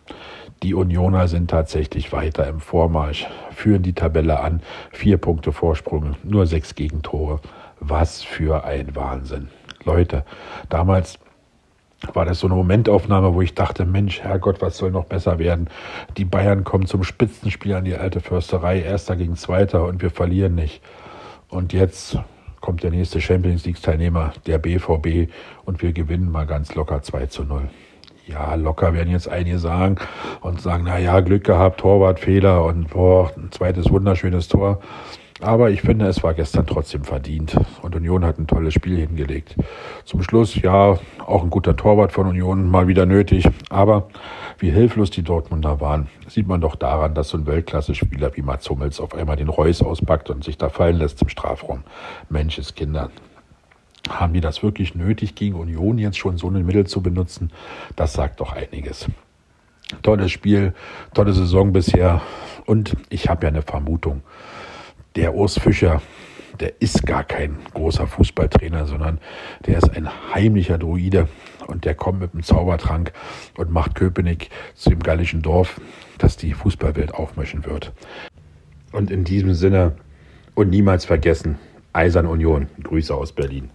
[0.63, 4.61] Die Unioner sind tatsächlich weiter im Vormarsch, führen die Tabelle an,
[4.91, 7.39] vier Punkte Vorsprung, nur sechs Gegentore.
[7.83, 9.49] Was für ein Wahnsinn.
[9.85, 10.23] Leute,
[10.69, 11.17] damals
[12.13, 15.67] war das so eine Momentaufnahme, wo ich dachte, Mensch, Herrgott, was soll noch besser werden?
[16.15, 20.53] Die Bayern kommen zum Spitzenspiel an die alte Försterei, erster gegen zweiter und wir verlieren
[20.53, 20.83] nicht.
[21.49, 22.19] Und jetzt
[22.59, 25.31] kommt der nächste Champions League-Teilnehmer, der BVB,
[25.65, 27.67] und wir gewinnen mal ganz locker 2 zu 0.
[28.27, 29.95] Ja, locker werden jetzt einige sagen
[30.41, 34.79] und sagen, na ja, Glück gehabt, Torwartfehler und boah, ein zweites wunderschönes Tor.
[35.41, 37.55] Aber ich finde, es war gestern trotzdem verdient.
[37.81, 39.55] Und Union hat ein tolles Spiel hingelegt.
[40.05, 43.49] Zum Schluss, ja, auch ein guter Torwart von Union, mal wieder nötig.
[43.69, 44.07] Aber
[44.59, 48.69] wie hilflos die Dortmunder waren, sieht man doch daran, dass so ein Weltklasse-Spieler wie Mats
[48.69, 51.83] Hummels auf einmal den Reus auspackt und sich da fallen lässt im Strafraum.
[52.29, 53.09] Menscheskinder.
[54.09, 57.51] Haben die das wirklich nötig, gegen Union jetzt schon so ein Mittel zu benutzen?
[57.95, 59.07] Das sagt doch einiges.
[60.03, 60.75] Tolles Spiel,
[61.15, 62.21] tolle Saison bisher.
[62.67, 64.21] Und ich habe ja eine Vermutung
[65.15, 66.01] der Urs Fischer,
[66.59, 69.19] der ist gar kein großer Fußballtrainer, sondern
[69.65, 71.27] der ist ein heimlicher Druide
[71.67, 73.11] und der kommt mit dem Zaubertrank
[73.57, 75.79] und macht Köpenick zu dem gallischen Dorf,
[76.17, 77.91] das die Fußballwelt aufmischen wird.
[78.91, 79.93] Und in diesem Sinne
[80.53, 81.57] und niemals vergessen,
[81.93, 83.69] Eisern Union, Grüße aus Berlin.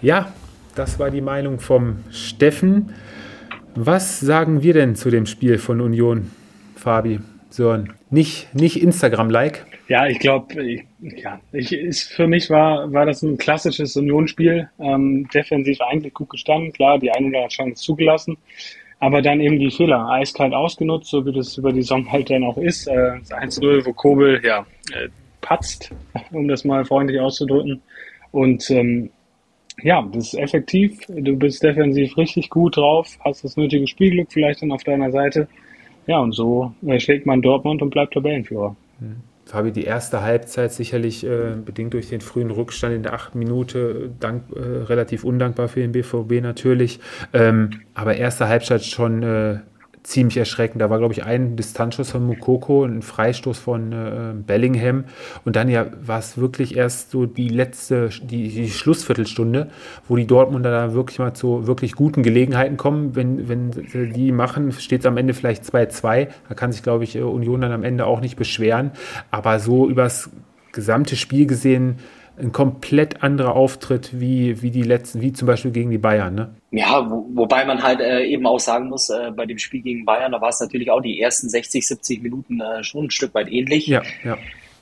[0.00, 0.32] Ja,
[0.74, 2.94] das war die Meinung vom Steffen.
[3.74, 6.30] Was sagen wir denn zu dem Spiel von Union,
[6.76, 7.20] Fabi?
[7.50, 7.94] Sören?
[8.10, 9.66] Nicht, nicht Instagram-like?
[9.88, 10.54] Ja, ich glaube,
[11.00, 14.68] ja, ich, ist, für mich war, war das ein klassisches Unionsspiel.
[14.78, 18.36] Ähm, defensiv eigentlich gut gestanden, klar, die eine oder andere Chance zugelassen.
[19.00, 22.44] Aber dann eben die Fehler eiskalt ausgenutzt, so wie das über die Saison halt dann
[22.44, 22.86] auch ist.
[22.88, 25.08] Äh, 1-0, wo Kobel, ja, äh,
[25.40, 25.92] patzt,
[26.32, 27.80] um das mal freundlich auszudrücken.
[28.32, 29.10] Und ähm,
[29.82, 30.98] ja, das ist effektiv.
[31.08, 35.48] Du bist defensiv richtig gut drauf, hast das nötige Spielglück vielleicht dann auf deiner Seite.
[36.08, 38.74] Ja, und so äh, schlägt man Dortmund und bleibt Tabellenführer.
[38.98, 39.16] Mhm.
[39.44, 44.10] Fabi, die erste Halbzeit sicherlich äh, bedingt durch den frühen Rückstand in der achten Minute
[44.20, 47.00] dank, äh, relativ undankbar für den BVB natürlich.
[47.32, 49.58] Ähm, aber erste Halbzeit schon äh,
[50.08, 50.80] ziemlich erschreckend.
[50.80, 55.04] Da war, glaube ich, ein Distanzschuss von Mukoko, ein Freistoß von äh, Bellingham.
[55.44, 59.68] Und dann ja war es wirklich erst so die letzte, die, die, Schlussviertelstunde,
[60.08, 63.14] wo die Dortmunder da wirklich mal zu wirklich guten Gelegenheiten kommen.
[63.16, 63.70] Wenn, wenn
[64.14, 66.28] die machen, steht es am Ende vielleicht 2-2.
[66.48, 68.92] Da kann sich, glaube ich, äh, Union dann am Ende auch nicht beschweren.
[69.30, 70.30] Aber so übers
[70.72, 71.98] gesamte Spiel gesehen,
[72.38, 76.54] ein komplett anderer Auftritt wie, wie die letzten, wie zum Beispiel gegen die Bayern, ne?
[76.70, 80.04] Ja, wo, wobei man halt äh, eben auch sagen muss, äh, bei dem Spiel gegen
[80.04, 83.34] Bayern, da war es natürlich auch die ersten 60, 70 Minuten äh, schon ein Stück
[83.34, 83.86] weit ähnlich.
[83.86, 84.36] Ja, ja.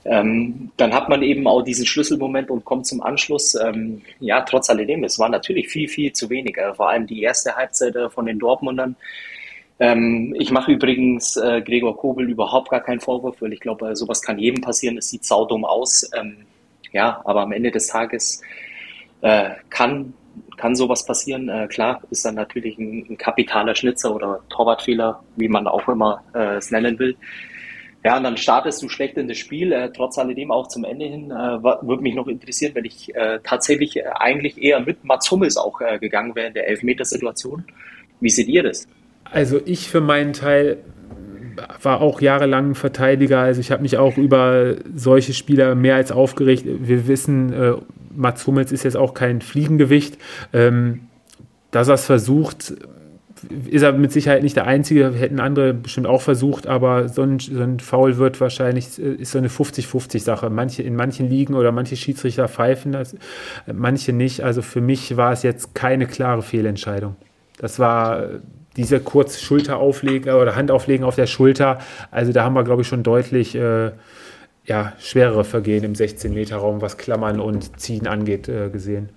[0.05, 3.57] Ähm, dann hat man eben auch diesen Schlüsselmoment und kommt zum Anschluss.
[3.57, 6.57] Ähm, ja, trotz alledem, es war natürlich viel, viel zu wenig.
[6.57, 8.97] Äh, vor allem die erste Halbzeit äh, von den Dortmundern.
[9.79, 13.97] Ähm, ich mache übrigens äh, Gregor Kobel überhaupt gar keinen Vorwurf, weil ich glaube, äh,
[13.97, 14.97] sowas kann jedem passieren.
[14.97, 16.09] Es sieht saudumm aus.
[16.17, 16.37] Ähm,
[16.93, 18.43] ja, aber am Ende des Tages
[19.22, 20.14] äh, kann,
[20.57, 21.49] kann sowas passieren.
[21.49, 26.22] Äh, klar, ist dann natürlich ein, ein, kapitaler Schnitzer oder Torwartfehler, wie man auch immer
[26.34, 27.16] äh, es nennen will.
[28.05, 31.07] Ja, und dann startest du schlecht in das Spiel, äh, trotz alledem auch zum Ende
[31.07, 31.30] hin.
[31.30, 35.57] Äh, würde mich noch interessieren, wenn ich äh, tatsächlich äh, eigentlich eher mit Mats Hummels
[35.57, 37.64] auch äh, gegangen wäre in der Elfmetersituation.
[38.20, 38.87] Wie seht ihr das?
[39.24, 40.78] Also ich für meinen Teil
[41.83, 46.65] war auch jahrelang Verteidiger, also ich habe mich auch über solche Spieler mehr als aufgeregt.
[46.67, 47.73] Wir wissen, äh,
[48.15, 50.19] Mats Hummels ist jetzt auch kein Fliegengewicht.
[50.53, 51.03] Ähm,
[51.71, 52.75] dass er es versucht,
[53.69, 57.39] ist er mit Sicherheit nicht der Einzige, hätten andere bestimmt auch versucht, aber so ein,
[57.39, 60.51] so ein Foul wird wahrscheinlich, äh, ist so eine 50-50-Sache.
[60.51, 63.15] Manche, in manchen Ligen oder manche Schiedsrichter pfeifen das,
[63.73, 64.43] manche nicht.
[64.43, 67.17] Also für mich war es jetzt keine klare Fehlentscheidung.
[67.59, 68.23] Das war
[68.77, 71.79] diese kurz Schulterauflegen oder Handauflegen auf der Schulter,
[72.11, 73.93] also da haben wir, glaube ich, schon deutlich äh,
[74.64, 79.11] ja, schwerere Vergehen im 16-Meter-Raum, was Klammern und Ziehen angeht, äh, gesehen.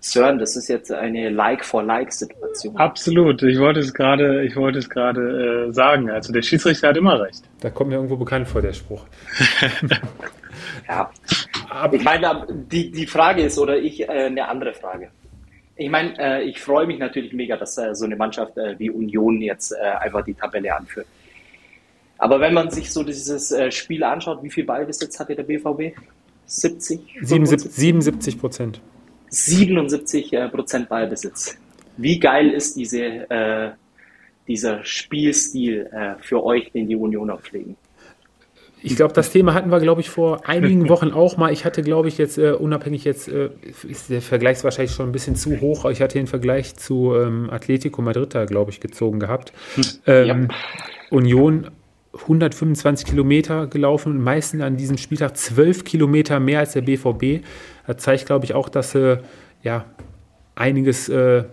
[0.00, 2.76] Sören, das ist jetzt eine Like-for-Like-Situation.
[2.76, 3.42] Absolut.
[3.42, 6.10] Ich wollte es gerade, ich wollte es gerade äh, sagen.
[6.10, 7.42] Also der Schiedsrichter hat immer recht.
[7.60, 9.04] Da kommt mir irgendwo bekannt vor der Spruch.
[10.88, 11.10] ja.
[11.90, 15.10] Ich meine, die, die Frage ist, oder ich, äh, eine andere Frage.
[15.76, 18.90] Ich meine, äh, ich freue mich natürlich mega, dass äh, so eine Mannschaft äh, wie
[18.90, 21.06] Union jetzt äh, einfach die Tabelle anführt.
[22.18, 25.94] Aber wenn man sich so dieses äh, Spiel anschaut, wie viel Ballbesitz hatte der BVB?
[26.46, 27.00] 70?
[27.20, 28.80] 77, 77 Prozent.
[29.28, 31.58] 77 äh, Prozent Ballbesitz.
[31.98, 33.74] Wie geil ist diese,
[34.46, 35.88] dieser Spielstil
[36.20, 37.74] für euch, den die Unioner pflegen?
[38.82, 41.52] Ich glaube, das Thema hatten wir, glaube ich, vor einigen Wochen auch mal.
[41.52, 43.50] Ich hatte, glaube ich, jetzt äh, unabhängig jetzt, äh,
[43.88, 47.14] ist der Vergleich wahrscheinlich schon ein bisschen zu hoch, aber ich hatte den Vergleich zu
[47.14, 49.52] ähm, Atletico Madrid da, glaube ich, gezogen gehabt.
[49.74, 49.84] Hm.
[50.06, 50.56] Ähm, ja.
[51.10, 51.70] Union
[52.22, 57.44] 125 Kilometer gelaufen und meistens an diesem Spieltag 12 Kilometer mehr als der BVB.
[57.86, 59.18] Das zeigt, glaube ich, auch, dass sie äh,
[59.62, 59.84] ja,
[60.54, 61.44] einiges äh,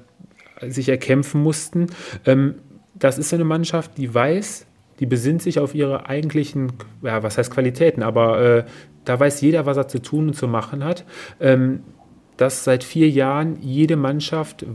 [0.61, 1.87] sich erkämpfen mussten.
[2.25, 2.55] Ähm,
[2.95, 4.65] das ist eine Mannschaft, die weiß,
[5.03, 8.63] die besinnt sich auf ihre eigentlichen, ja, was heißt Qualitäten, aber äh,
[9.03, 11.03] da weiß jeder, was er zu tun und zu machen hat.
[11.41, 11.81] Ähm,
[12.37, 14.65] dass seit vier Jahren jede Mannschaft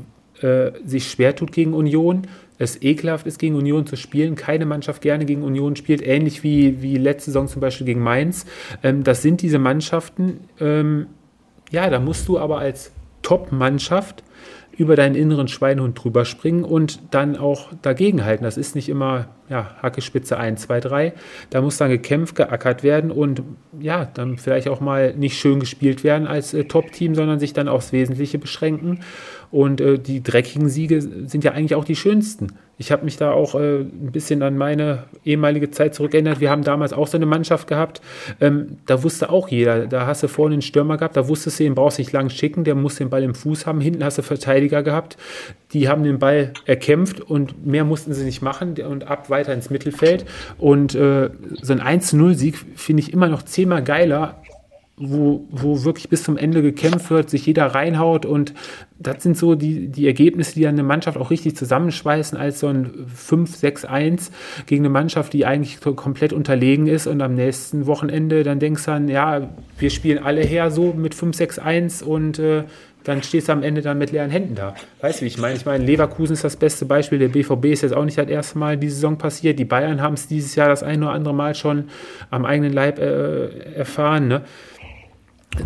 [0.42, 2.26] äh, sich schwer tut gegen Union,
[2.58, 6.82] es ekelhaft ist, gegen Union zu spielen, keine Mannschaft gerne gegen Union spielt, ähnlich wie,
[6.82, 8.44] wie letzte Saison zum Beispiel gegen Mainz.
[8.82, 11.06] Ähm, das sind diese Mannschaften, ähm,
[11.70, 14.22] ja, da musst du aber als Top-Mannschaft
[14.76, 18.44] über deinen inneren Schweinehund drüber springen und dann auch dagegenhalten.
[18.44, 21.12] Das ist nicht immer ja, Hacke Spitze 1, 2, 3.
[21.50, 23.42] Da muss dann gekämpft, geackert werden und
[23.80, 27.68] ja, dann vielleicht auch mal nicht schön gespielt werden als äh, Top-Team, sondern sich dann
[27.68, 29.00] aufs Wesentliche beschränken.
[29.50, 32.48] Und äh, die dreckigen Siege sind ja eigentlich auch die schönsten.
[32.80, 36.38] Ich habe mich da auch äh, ein bisschen an meine ehemalige Zeit zurückerinnert.
[36.38, 38.00] Wir haben damals auch so eine Mannschaft gehabt.
[38.40, 41.64] Ähm, da wusste auch jeder, da hast du vorne einen Stürmer gehabt, da wusstest du,
[41.64, 43.80] den brauchst du nicht lang schicken, der muss den Ball im Fuß haben.
[43.80, 45.16] Hinten hast du Verteidiger gehabt,
[45.72, 49.70] die haben den Ball erkämpft und mehr mussten sie nicht machen und ab weiter ins
[49.70, 50.24] Mittelfeld.
[50.56, 51.30] Und äh,
[51.60, 54.40] so ein 1-0-Sieg finde ich immer noch zehnmal geiler
[54.98, 58.54] wo, wo wirklich bis zum Ende gekämpft wird, sich jeder reinhaut und
[58.98, 62.66] das sind so die, die Ergebnisse, die dann eine Mannschaft auch richtig zusammenschweißen als so
[62.66, 64.30] ein 5-6-1
[64.66, 68.90] gegen eine Mannschaft, die eigentlich komplett unterlegen ist und am nächsten Wochenende dann denkst du
[68.90, 72.64] dann, ja, wir spielen alle her so mit 5-6-1 und äh,
[73.08, 74.74] dann stehst du am Ende dann mit leeren Händen da.
[75.00, 75.54] Weißt du, wie ich meine?
[75.54, 77.18] Ich meine, Leverkusen ist das beste Beispiel.
[77.18, 79.58] Der BVB ist jetzt auch nicht das erste Mal die Saison passiert.
[79.58, 81.84] Die Bayern haben es dieses Jahr das ein oder andere Mal schon
[82.30, 84.28] am eigenen Leib äh, erfahren.
[84.28, 84.42] Ne?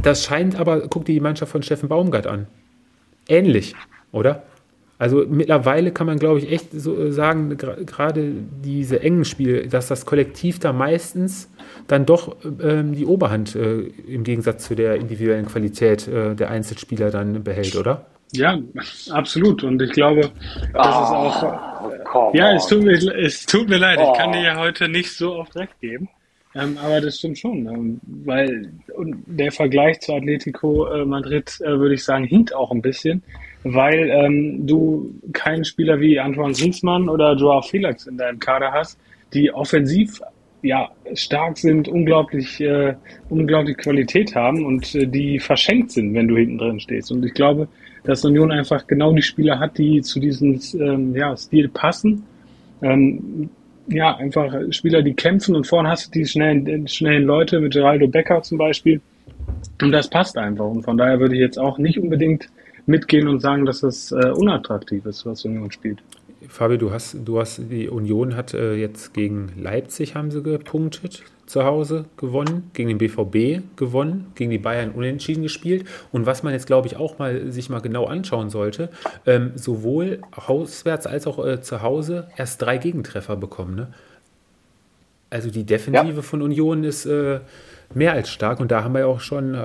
[0.02, 2.46] Das scheint aber, guck dir die Mannschaft von Steffen Baumgart an.
[3.28, 3.74] Ähnlich,
[4.10, 4.42] oder?
[5.02, 9.88] Also mittlerweile kann man, glaube ich, echt so äh, sagen, gerade diese engen Spiele, dass
[9.88, 11.50] das Kollektiv da meistens
[11.88, 17.10] dann doch ähm, die Oberhand äh, im Gegensatz zu der individuellen Qualität äh, der Einzelspieler
[17.10, 18.06] dann behält, oder?
[18.32, 18.58] Ja,
[19.10, 19.64] absolut.
[19.64, 20.30] Und ich glaube,
[20.72, 22.34] das oh, ist auch.
[22.34, 24.12] ja, es tut, mir, es tut mir leid, oh.
[24.12, 26.08] ich kann dir ja heute nicht so oft recht geben.
[26.54, 28.70] Ähm, aber das stimmt schon, ähm, weil
[29.26, 33.22] der Vergleich zu Atletico äh, Madrid, äh, würde ich sagen, hinkt auch ein bisschen,
[33.64, 38.98] weil ähm, du keinen Spieler wie Antoine Griezmann oder Joao Felix in deinem Kader hast,
[39.32, 40.20] die offensiv
[40.62, 42.94] ja stark sind, unglaublich, äh,
[43.30, 47.10] unglaublich Qualität haben und äh, die verschenkt sind, wenn du hinten drin stehst.
[47.12, 47.66] Und ich glaube,
[48.04, 52.24] dass Union einfach genau die Spieler hat, die zu diesem ähm, ja, Stil passen.
[52.82, 53.50] Ähm,
[53.88, 58.06] ja, einfach Spieler, die kämpfen und vorne hast du die schnellen, schnellen Leute mit Geraldo
[58.08, 59.00] Becker zum Beispiel.
[59.80, 60.66] Und das passt einfach.
[60.66, 62.48] Und von daher würde ich jetzt auch nicht unbedingt
[62.86, 66.02] mitgehen und sagen, dass das äh, unattraktiv ist, was Union spielt.
[66.48, 71.22] Fabio, du hast, du hast, die Union hat äh, jetzt gegen Leipzig haben sie gepunktet,
[71.52, 75.86] zu Hause gewonnen, gegen den BVB gewonnen, gegen die Bayern unentschieden gespielt.
[76.10, 78.88] Und was man jetzt, glaube ich, auch mal sich mal genau anschauen sollte,
[79.26, 83.74] ähm, sowohl auswärts als auch äh, zu Hause erst drei Gegentreffer bekommen.
[83.74, 83.88] Ne?
[85.28, 86.22] Also die Defensive ja.
[86.22, 87.40] von Union ist äh,
[87.94, 88.60] mehr als stark.
[88.60, 89.56] Und da haben wir ja auch schon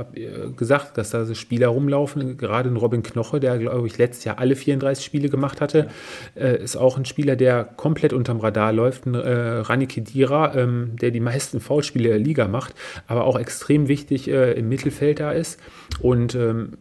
[0.55, 2.37] gesagt, dass da so Spieler rumlaufen.
[2.37, 5.87] Gerade ein Robin Knoche, der, glaube ich, letztes Jahr alle 34 Spiele gemacht hatte,
[6.35, 9.05] äh, ist auch ein Spieler, der komplett unterm Radar läuft.
[9.05, 12.73] Ein äh, Rani Kedira, ähm, der die meisten Foulspiele der Liga macht,
[13.07, 15.59] aber auch extrem wichtig äh, im Mittelfeld da ist.
[16.01, 16.73] Und ähm,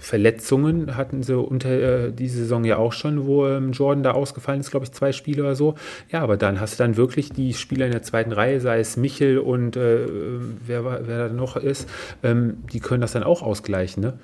[0.00, 4.60] Verletzungen hatten sie unter äh, die Saison ja auch schon, wo ähm, Jordan da ausgefallen
[4.60, 5.74] ist, glaube ich, zwei Spiele oder so.
[6.10, 8.96] Ja, aber dann hast du dann wirklich die Spieler in der zweiten Reihe, sei es
[8.96, 10.06] Michel und äh,
[10.66, 11.88] wer, wer da noch ist,
[12.22, 14.02] ähm, die können das dann auch ausgleichen.
[14.02, 14.14] Ne?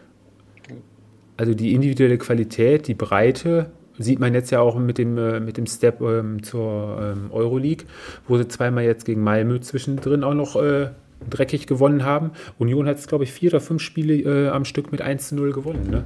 [1.36, 5.58] Also die individuelle Qualität, die Breite, sieht man jetzt ja auch mit dem, äh, mit
[5.58, 7.86] dem Step ähm, zur ähm, Euroleague,
[8.26, 10.90] wo sie zweimal jetzt gegen Malmö zwischendrin auch noch äh,
[11.28, 12.32] dreckig gewonnen haben.
[12.58, 15.34] Union hat es, glaube ich, vier oder fünf Spiele äh, am Stück mit 1 zu
[15.34, 15.88] 0 gewonnen.
[15.90, 16.04] Ne?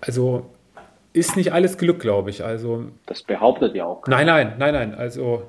[0.00, 0.50] Also
[1.12, 2.44] ist nicht alles Glück, glaube ich.
[2.44, 4.06] Also, das behauptet ja auch.
[4.06, 4.94] Nein, nein, nein, nein.
[4.94, 5.44] Also,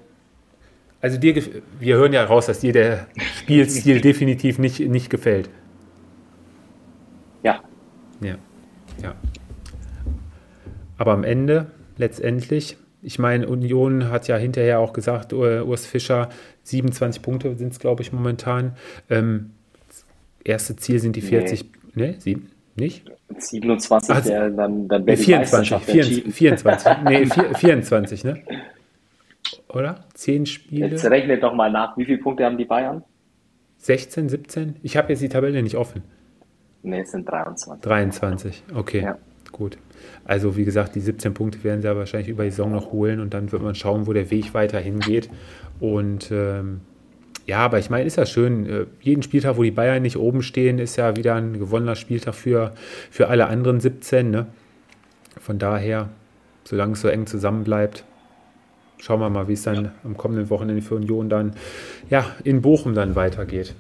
[1.02, 1.36] also dir,
[1.80, 3.08] wir hören ja raus, dass dir der
[3.40, 5.50] Spielstil definitiv nicht, nicht gefällt.
[7.44, 7.62] Ja.
[8.22, 8.36] Ja.
[9.04, 9.16] Ja.
[10.98, 11.68] Aber am Ende,
[11.98, 16.30] letztendlich, ich meine, Union hat ja hinterher auch gesagt, Urs Fischer,
[16.68, 18.76] 27 Punkte sind es, glaube ich, momentan.
[19.10, 19.52] Ähm,
[20.44, 21.66] erste Ziel sind die 40,
[21.96, 23.10] nee, ne, sieben, nicht?
[23.38, 28.44] 27 also, wäre dann, dann wäre 24, 24, 24, nee, 24, ne?
[29.70, 30.06] Oder?
[30.14, 30.88] Zehn Spiele.
[30.88, 33.04] Jetzt rechnet doch mal nach, wie viele Punkte haben die Bayern?
[33.80, 34.76] 16, 17?
[34.82, 36.04] Ich habe jetzt die Tabelle nicht offen.
[36.84, 37.82] Ne, es sind 23.
[37.82, 39.02] 23, okay.
[39.02, 39.18] Ja.
[39.52, 39.78] Gut.
[40.26, 43.20] Also wie gesagt, die 17 Punkte werden sie ja wahrscheinlich über die Saison noch holen
[43.20, 45.30] und dann wird man schauen, wo der Weg weiterhin geht.
[45.80, 46.82] Und ähm,
[47.46, 48.66] ja, aber ich meine, ist ja schön.
[48.66, 52.36] Äh, jeden Spieltag, wo die Bayern nicht oben stehen, ist ja wieder ein gewonnener Spieltag
[52.36, 52.74] für,
[53.10, 54.30] für alle anderen 17.
[54.30, 54.48] Ne?
[55.40, 56.10] Von daher,
[56.66, 58.04] solange es so eng zusammen bleibt,
[58.98, 59.92] schauen wir mal, wie es dann ja.
[60.04, 61.54] am kommenden Wochenende für Union dann
[62.10, 63.76] ja, in Bochum dann weitergeht.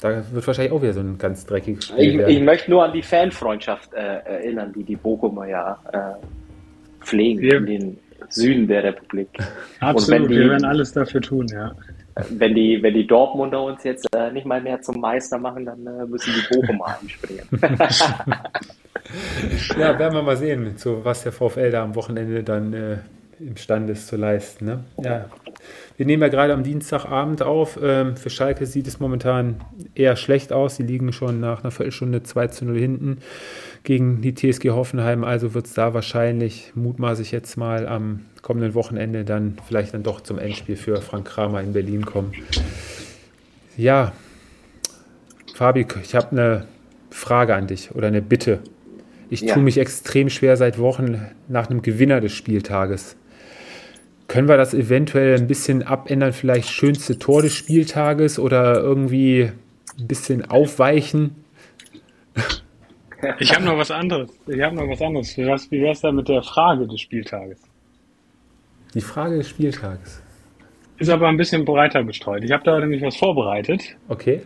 [0.00, 2.30] Da wird wahrscheinlich auch wieder so ein ganz dreckiges Spiel ich, werden.
[2.30, 7.58] Ich möchte nur an die Fanfreundschaft äh, erinnern, die die Bochumer ja äh, pflegen wir,
[7.58, 7.98] in den
[8.34, 9.28] Süden der Republik.
[9.80, 11.72] Absolut, die, wir werden alles dafür tun, ja.
[12.30, 15.86] Wenn die, wenn die Dortmunder uns jetzt äh, nicht mal mehr zum Meister machen, dann
[15.86, 17.46] äh, müssen die Bochumer einspringen.
[19.78, 22.96] ja, werden wir mal sehen, so, was der VfL da am Wochenende dann äh,
[23.40, 24.66] imstande ist zu leisten.
[24.66, 24.84] Ne?
[24.98, 25.24] Ja.
[25.96, 27.78] Wir nehmen ja gerade am Dienstagabend auf.
[27.82, 29.56] Ähm, für Schalke sieht es momentan
[29.94, 30.76] eher schlecht aus.
[30.76, 33.18] Sie liegen schon nach einer Viertelstunde 2 zu 0 hinten
[33.84, 35.24] gegen die TSG Hoffenheim.
[35.24, 40.02] Also wird es da wahrscheinlich, mutmaße ich jetzt mal, am kommenden Wochenende dann vielleicht dann
[40.02, 42.32] doch zum Endspiel für Frank Kramer in Berlin kommen.
[43.76, 44.12] Ja,
[45.54, 46.66] Fabi, ich habe eine
[47.10, 48.60] Frage an dich oder eine Bitte.
[49.30, 49.54] Ich ja.
[49.54, 53.16] tue mich extrem schwer seit Wochen nach einem Gewinner des Spieltages.
[54.28, 56.32] Können wir das eventuell ein bisschen abändern?
[56.32, 59.50] Vielleicht schönste Tor des Spieltages oder irgendwie
[59.98, 61.36] ein bisschen aufweichen?
[63.38, 64.30] Ich habe noch was anderes.
[64.46, 65.36] Ich habe noch was anderes.
[65.36, 67.60] Wie wäre es da mit der Frage des Spieltages?
[68.94, 70.22] Die Frage des Spieltages.
[70.98, 72.44] Ist aber ein bisschen breiter gestreut.
[72.44, 73.96] Ich habe da nämlich was vorbereitet.
[74.08, 74.42] Okay.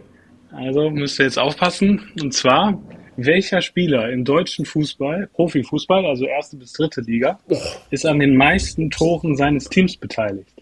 [0.53, 2.12] Also müsst ihr jetzt aufpassen.
[2.20, 2.81] Und zwar,
[3.16, 7.57] welcher Spieler im deutschen Fußball, Profifußball, also erste bis dritte Liga, oh.
[7.91, 10.53] ist an den meisten Toren seines Teams beteiligt?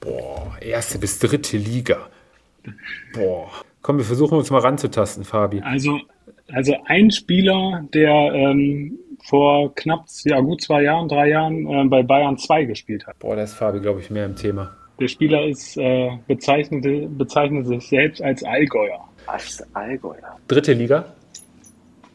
[0.00, 2.08] Boah, erste bis dritte Liga.
[3.14, 3.50] Boah.
[3.82, 5.60] Komm, wir versuchen uns mal ranzutasten, Fabi.
[5.60, 6.00] Also,
[6.52, 12.02] also ein Spieler, der ähm, vor knapp, ja gut zwei Jahren, drei Jahren äh, bei
[12.02, 13.18] Bayern 2 gespielt hat.
[13.18, 14.76] Boah, da ist Fabi, glaube ich, mehr im Thema.
[15.00, 16.84] Der Spieler ist, äh, bezeichnet,
[17.16, 19.08] bezeichnet sich selbst als Allgäuer.
[19.26, 19.62] Was?
[19.74, 20.38] Allgäuer?
[20.48, 21.04] Dritte Liga?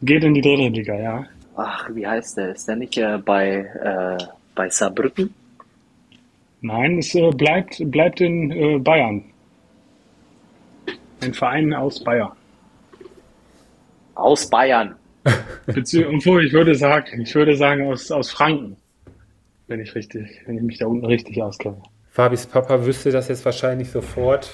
[0.02, 1.26] Geht in die dritte Liga, ja.
[1.56, 2.50] Ach, wie heißt der?
[2.50, 4.24] Ist der nicht äh, bei, äh,
[4.54, 5.32] bei Saarbrücken?
[6.60, 9.24] Nein, es äh, bleibt, bleibt in äh, Bayern.
[11.20, 12.32] Ein Verein aus Bayern.
[14.14, 14.94] Aus Bayern.
[15.66, 18.76] Obwohl, ich würde sagen, ich würde sagen aus, aus Franken.
[19.66, 21.80] Wenn ich richtig, wenn ich mich da unten richtig auskenne.
[22.10, 24.50] Fabis Papa wüsste das jetzt wahrscheinlich sofort.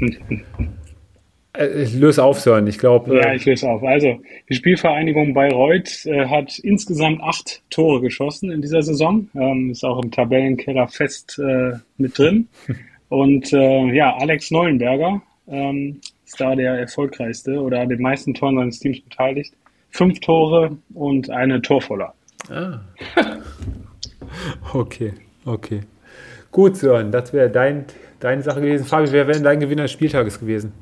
[1.56, 3.16] Äh, ich löse auf, Sören, ich glaube.
[3.16, 3.82] Ja, äh, ich löse auf.
[3.82, 9.28] Also, die Spielvereinigung Bayreuth äh, hat insgesamt acht Tore geschossen in dieser Saison.
[9.34, 12.48] Ähm, ist auch im Tabellenkeller fest äh, mit drin.
[13.08, 18.56] Und äh, ja, Alex Neuenberger ähm, ist da der erfolgreichste oder an den meisten Toren
[18.56, 19.54] seines Teams beteiligt.
[19.90, 22.12] Fünf Tore und eine Torvorlage.
[22.50, 22.80] Ah.
[24.74, 25.14] okay,
[25.44, 25.80] okay.
[26.50, 27.86] Gut, Sören, das wäre dein,
[28.20, 28.84] deine Sache gewesen.
[28.84, 30.72] Fabi, wer wäre dein Gewinner des Spieltages gewesen?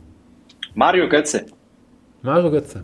[0.74, 1.46] Mario Götze.
[2.22, 2.82] Mario Götze.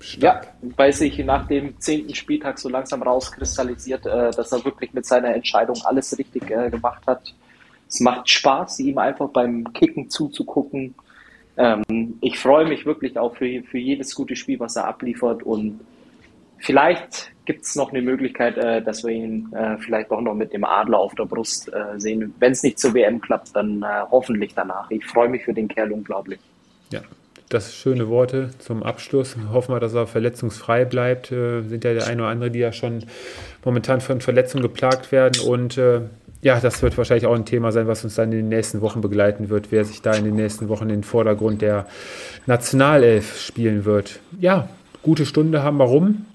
[0.00, 0.44] Stark.
[0.44, 5.04] Ja, weil sich nach dem zehnten Spieltag so langsam rauskristallisiert, äh, dass er wirklich mit
[5.04, 7.34] seiner Entscheidung alles richtig äh, gemacht hat.
[7.88, 10.94] Es macht Spaß, ihm einfach beim Kicken zuzugucken.
[11.58, 15.42] Ähm, ich freue mich wirklich auch für, für jedes gute Spiel, was er abliefert.
[15.42, 15.80] Und
[16.58, 20.52] vielleicht gibt es noch eine Möglichkeit, äh, dass wir ihn äh, vielleicht auch noch mit
[20.52, 22.32] dem Adler auf der Brust äh, sehen.
[22.38, 24.88] Wenn es nicht zur WM klappt, dann äh, hoffentlich danach.
[24.90, 26.38] Ich freue mich für den Kerl unglaublich.
[26.90, 27.00] Ja,
[27.48, 29.36] das schöne Worte zum Abschluss.
[29.52, 31.32] Hoffen wir, dass er verletzungsfrei bleibt.
[31.32, 33.04] Äh, sind ja der eine oder andere, die ja schon
[33.64, 35.42] momentan von Verletzungen geplagt werden.
[35.44, 36.02] Und äh,
[36.40, 39.00] ja, das wird wahrscheinlich auch ein Thema sein, was uns dann in den nächsten Wochen
[39.00, 41.86] begleiten wird, wer sich da in den nächsten Wochen in den Vordergrund der
[42.46, 44.20] Nationalelf spielen wird.
[44.38, 44.68] Ja,
[45.02, 46.26] gute Stunde haben wir rum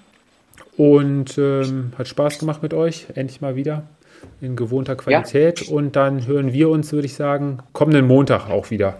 [0.76, 3.84] und ähm, hat Spaß gemacht mit euch, endlich mal wieder
[4.40, 5.66] in gewohnter Qualität.
[5.66, 5.74] Ja.
[5.74, 8.96] Und dann hören wir uns, würde ich sagen, kommenden Montag auch wieder.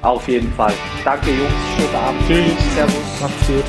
[0.00, 0.72] Auf jeden Fall.
[1.04, 1.52] Danke, Jungs.
[1.76, 2.20] Schönen Abend.
[2.26, 2.74] Tschüss.
[2.74, 3.20] Servus.
[3.20, 3.64] Macht's gut.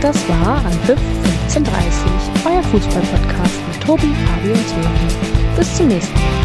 [0.00, 1.25] Das war Anpfiff
[1.56, 5.56] 1530, euer Fußball-Podcast mit Tobi, Fabi und Sören.
[5.56, 6.35] Bis zum nächsten Mal.